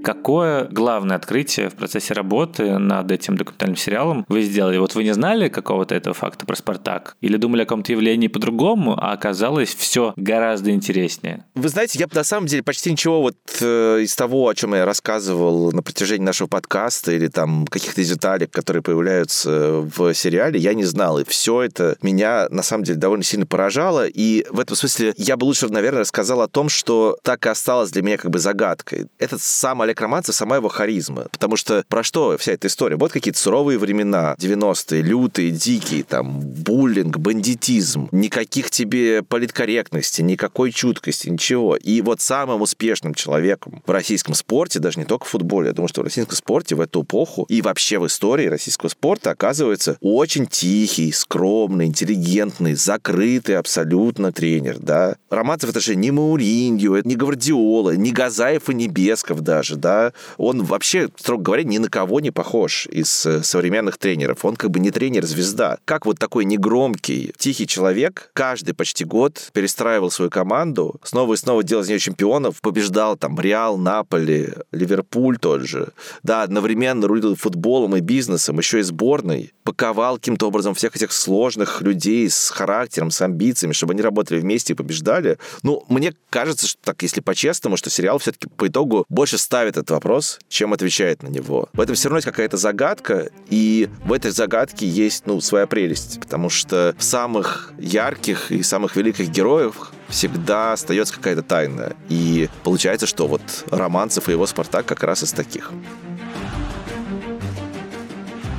Какое 0.03 0.65
главное 0.65 1.17
открытие 1.17 1.69
в 1.69 1.75
процессе 1.75 2.13
работы 2.13 2.77
над 2.77 3.11
этим 3.11 3.35
документальным 3.35 3.75
сериалом 3.75 4.25
вы 4.29 4.41
сделали? 4.41 4.77
Вот 4.77 4.95
вы 4.95 5.03
не 5.03 5.13
знали 5.13 5.49
какого-то 5.49 5.95
этого 5.95 6.13
факта 6.13 6.45
про 6.45 6.55
«Спартак»? 6.55 7.15
Или 7.21 7.37
думали 7.37 7.63
о 7.63 7.65
каком-то 7.65 7.91
явлении 7.91 8.27
по-другому, 8.27 8.97
а 8.97 9.11
оказалось 9.11 9.73
все 9.75 10.13
гораздо 10.15 10.71
интереснее? 10.71 11.45
Вы 11.55 11.69
знаете, 11.69 11.99
я 11.99 12.07
на 12.11 12.23
самом 12.23 12.47
деле 12.47 12.63
почти 12.63 12.91
ничего 12.91 13.21
вот 13.21 13.35
э, 13.61 14.01
из 14.01 14.15
того, 14.15 14.47
о 14.47 14.55
чем 14.55 14.73
я 14.75 14.85
рассказывал 14.85 15.71
на 15.71 15.81
протяжении 15.81 16.25
нашего 16.25 16.47
подкаста 16.47 17.11
или 17.11 17.27
там 17.27 17.65
каких-то 17.67 18.03
деталей, 18.03 18.47
которые 18.47 18.81
появляются 18.81 19.81
в 19.95 20.13
сериале, 20.13 20.59
я 20.59 20.73
не 20.73 20.85
знал. 20.85 21.19
И 21.19 21.25
все 21.25 21.61
это 21.63 21.97
меня 22.01 22.47
на 22.49 22.63
самом 22.63 22.83
деле 22.83 22.97
довольно 22.99 23.23
сильно 23.23 23.45
поражало. 23.45 24.07
И 24.07 24.45
в 24.49 24.59
этом 24.59 24.75
смысле 24.75 25.13
я 25.17 25.37
бы 25.37 25.45
лучше, 25.45 25.67
наверное, 25.67 26.01
рассказал 26.01 26.41
о 26.41 26.47
том, 26.47 26.69
что 26.69 27.17
так 27.23 27.45
и 27.45 27.49
осталось 27.49 27.91
для 27.91 28.01
меня 28.01 28.17
как 28.17 28.31
бы 28.31 28.39
загадкой. 28.39 29.07
Этот 29.17 29.41
сам 29.41 29.81
Олег 29.89 30.01
Романцев, 30.01 30.35
сама 30.35 30.57
его 30.57 30.69
харизма. 30.69 31.27
Потому 31.31 31.57
что 31.57 31.83
про 31.89 32.03
что 32.03 32.37
вся 32.37 32.53
эта 32.53 32.67
история? 32.67 32.95
Вот 32.95 33.11
какие-то 33.11 33.39
суровые 33.39 33.79
времена, 33.79 34.35
90-е, 34.37 35.01
лютые, 35.01 35.49
дикие, 35.49 36.03
там, 36.03 36.39
буллинг, 36.41 37.17
бандитизм, 37.17 38.07
никаких 38.11 38.69
тебе 38.69 39.23
политкорректности, 39.23 40.21
никакой 40.21 40.71
чуткости, 40.71 41.29
ничего. 41.29 41.75
И 41.75 42.01
вот 42.01 42.21
самым 42.21 42.61
успешным 42.61 43.15
человеком 43.15 43.81
в 43.85 43.89
российском 43.89 44.35
спорте, 44.35 44.79
даже 44.79 44.99
не 44.99 45.05
только 45.05 45.25
в 45.25 45.29
футболе, 45.29 45.69
я 45.69 45.73
думаю, 45.73 45.89
что 45.89 46.01
в 46.01 46.03
российском 46.03 46.35
спорте 46.35 46.75
в 46.75 46.81
эту 46.81 47.01
эпоху 47.01 47.45
и 47.49 47.63
вообще 47.63 47.97
в 47.97 48.05
истории 48.05 48.45
российского 48.45 48.89
спорта 48.89 49.31
оказывается 49.31 49.97
очень 50.01 50.45
тихий, 50.45 51.11
скромный, 51.11 51.87
интеллигентный, 51.87 52.75
закрытый 52.75 53.57
абсолютно 53.57 54.31
тренер, 54.31 54.77
да. 54.77 55.15
Романцев 55.31 55.71
это 55.71 55.79
же 55.79 55.95
не 55.95 56.11
Мауриньо, 56.11 56.99
не 57.03 57.15
Гвардиола, 57.15 57.95
не 57.95 58.11
Газаев 58.11 58.69
и 58.69 58.75
не 58.75 58.87
Бесков 58.87 59.39
даже, 59.39 59.75
да, 59.79 60.13
он 60.37 60.63
вообще, 60.63 61.09
строго 61.17 61.43
говоря, 61.43 61.63
ни 61.63 61.77
на 61.77 61.89
кого 61.89 62.19
не 62.19 62.31
похож 62.31 62.87
из 62.87 63.25
э, 63.25 63.43
современных 63.43 63.97
тренеров. 63.97 64.45
Он 64.45 64.55
как 64.55 64.71
бы 64.71 64.79
не 64.79 64.91
тренер-звезда. 64.91 65.77
Как 65.85 66.05
вот 66.05 66.19
такой 66.19 66.45
негромкий, 66.45 67.33
тихий 67.37 67.67
человек 67.67 68.29
каждый 68.33 68.73
почти 68.73 69.05
год 69.05 69.49
перестраивал 69.53 70.11
свою 70.11 70.29
команду, 70.29 70.99
снова 71.03 71.33
и 71.33 71.37
снова 71.37 71.63
делал 71.63 71.83
из 71.83 71.89
нее 71.89 71.99
чемпионов, 71.99 72.61
побеждал 72.61 73.17
там 73.17 73.39
Реал, 73.39 73.77
Наполи, 73.77 74.49
Ливерпуль 74.71 75.37
тот 75.37 75.61
же. 75.61 75.89
Да, 76.23 76.43
одновременно 76.43 77.07
рулил 77.07 77.35
футболом 77.35 77.95
и 77.95 78.01
бизнесом, 78.01 78.57
еще 78.57 78.79
и 78.79 78.83
сборной. 78.83 79.53
Паковал 79.63 80.17
каким-то 80.17 80.47
образом 80.47 80.73
всех 80.73 80.95
этих 80.95 81.11
сложных 81.11 81.81
людей 81.81 82.29
с 82.29 82.49
характером, 82.49 83.11
с 83.11 83.21
амбициями, 83.21 83.73
чтобы 83.73 83.93
они 83.93 84.01
работали 84.01 84.39
вместе 84.39 84.73
и 84.73 84.75
побеждали. 84.75 85.37
Ну, 85.63 85.83
мне 85.89 86.13
кажется, 86.29 86.67
что 86.67 86.79
так, 86.83 87.01
если 87.01 87.21
по-честному, 87.21 87.77
что 87.77 87.89
сериал 87.89 88.19
все-таки 88.19 88.47
по 88.47 88.67
итогу 88.67 89.05
больше 89.09 89.37
ставит 89.37 89.68
этот 89.69 89.89
вопрос, 89.91 90.39
чем 90.49 90.73
отвечает 90.73 91.23
на 91.23 91.27
него. 91.27 91.69
В 91.73 91.81
этом 91.81 91.95
все 91.95 92.09
равно 92.09 92.17
есть 92.17 92.27
какая-то 92.27 92.57
загадка, 92.57 93.29
и 93.49 93.89
в 94.03 94.13
этой 94.13 94.31
загадке 94.31 94.87
есть, 94.87 95.25
ну, 95.25 95.39
своя 95.41 95.67
прелесть, 95.67 96.19
потому 96.19 96.49
что 96.49 96.95
в 96.97 97.03
самых 97.03 97.73
ярких 97.79 98.51
и 98.51 98.63
самых 98.63 98.95
великих 98.95 99.29
героев 99.29 99.91
всегда 100.09 100.73
остается 100.73 101.13
какая-то 101.13 101.43
тайна. 101.43 101.95
И 102.09 102.49
получается, 102.63 103.07
что 103.07 103.27
вот 103.27 103.41
Романцев 103.71 104.27
и 104.27 104.31
его 104.31 104.45
«Спартак» 104.45 104.85
как 104.85 105.03
раз 105.03 105.23
из 105.23 105.31
таких. 105.31 105.71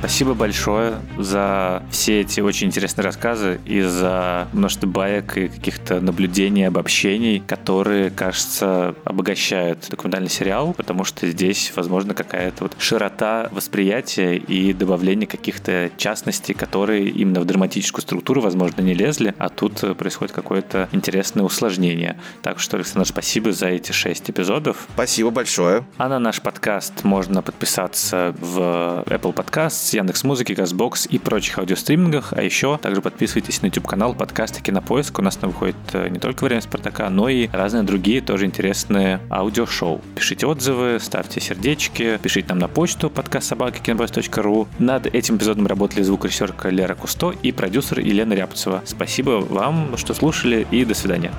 Спасибо 0.01 0.33
большое 0.33 0.95
за 1.19 1.83
все 1.91 2.21
эти 2.21 2.39
очень 2.39 2.69
интересные 2.69 3.05
рассказы 3.05 3.59
и 3.67 3.81
за 3.81 4.47
множество 4.51 4.87
баек 4.87 5.37
и 5.37 5.47
каких-то 5.47 6.01
наблюдений, 6.01 6.63
обобщений, 6.63 7.43
которые, 7.45 8.09
кажется, 8.09 8.95
обогащают 9.05 9.87
документальный 9.91 10.31
сериал, 10.31 10.73
потому 10.73 11.03
что 11.03 11.27
здесь, 11.27 11.71
возможно, 11.75 12.15
какая-то 12.15 12.63
вот 12.63 12.75
широта 12.79 13.49
восприятия 13.51 14.37
и 14.37 14.73
добавление 14.73 15.27
каких-то 15.27 15.91
частностей, 15.97 16.55
которые 16.55 17.07
именно 17.07 17.39
в 17.39 17.45
драматическую 17.45 18.01
структуру, 18.01 18.41
возможно, 18.41 18.81
не 18.81 18.95
лезли, 18.95 19.35
а 19.37 19.49
тут 19.49 19.81
происходит 19.99 20.33
какое-то 20.33 20.89
интересное 20.93 21.43
усложнение. 21.43 22.19
Так 22.41 22.59
что, 22.59 22.77
Александр, 22.77 23.07
спасибо 23.07 23.51
за 23.51 23.67
эти 23.67 23.91
шесть 23.91 24.31
эпизодов. 24.31 24.87
Спасибо 24.95 25.29
большое. 25.29 25.85
А 25.97 26.09
на 26.09 26.17
наш 26.17 26.41
подкаст 26.41 27.03
можно 27.03 27.43
подписаться 27.43 28.33
в 28.39 29.03
Apple 29.05 29.35
Podcasts, 29.35 29.90
Яндекс 29.93 30.23
Музыки, 30.23 30.53
Газбокс 30.53 31.05
и 31.05 31.17
прочих 31.17 31.57
аудиостримингах. 31.57 32.33
А 32.33 32.41
еще 32.41 32.77
также 32.77 33.01
подписывайтесь 33.01 33.61
на 33.61 33.67
YouTube-канал 33.67 34.13
подкаста 34.13 34.61
Кинопоиск. 34.61 35.19
У 35.19 35.21
нас 35.21 35.35
там 35.37 35.51
выходит 35.51 35.75
э, 35.93 36.09
не 36.09 36.19
только 36.19 36.43
«Время 36.43 36.61
Спартака», 36.61 37.09
но 37.09 37.29
и 37.29 37.47
разные 37.47 37.83
другие 37.83 38.21
тоже 38.21 38.45
интересные 38.45 39.19
аудиошоу. 39.29 40.01
Пишите 40.15 40.45
отзывы, 40.45 40.99
ставьте 41.01 41.39
сердечки, 41.39 42.19
пишите 42.21 42.49
нам 42.49 42.59
на 42.59 42.67
почту 42.67 43.09
подкаст 43.09 43.47
собака 43.47 43.79
кинопоиск.ру. 43.79 44.67
Над 44.79 45.07
этим 45.07 45.37
эпизодом 45.37 45.67
работали 45.67 46.03
звукорежиссерка 46.03 46.69
Лера 46.69 46.95
Кусто 46.95 47.33
и 47.41 47.51
продюсер 47.51 47.99
Елена 47.99 48.33
Рябцева. 48.33 48.81
Спасибо 48.85 49.45
вам, 49.47 49.97
что 49.97 50.13
слушали, 50.13 50.67
и 50.71 50.85
до 50.85 50.93
свидания. 50.93 51.31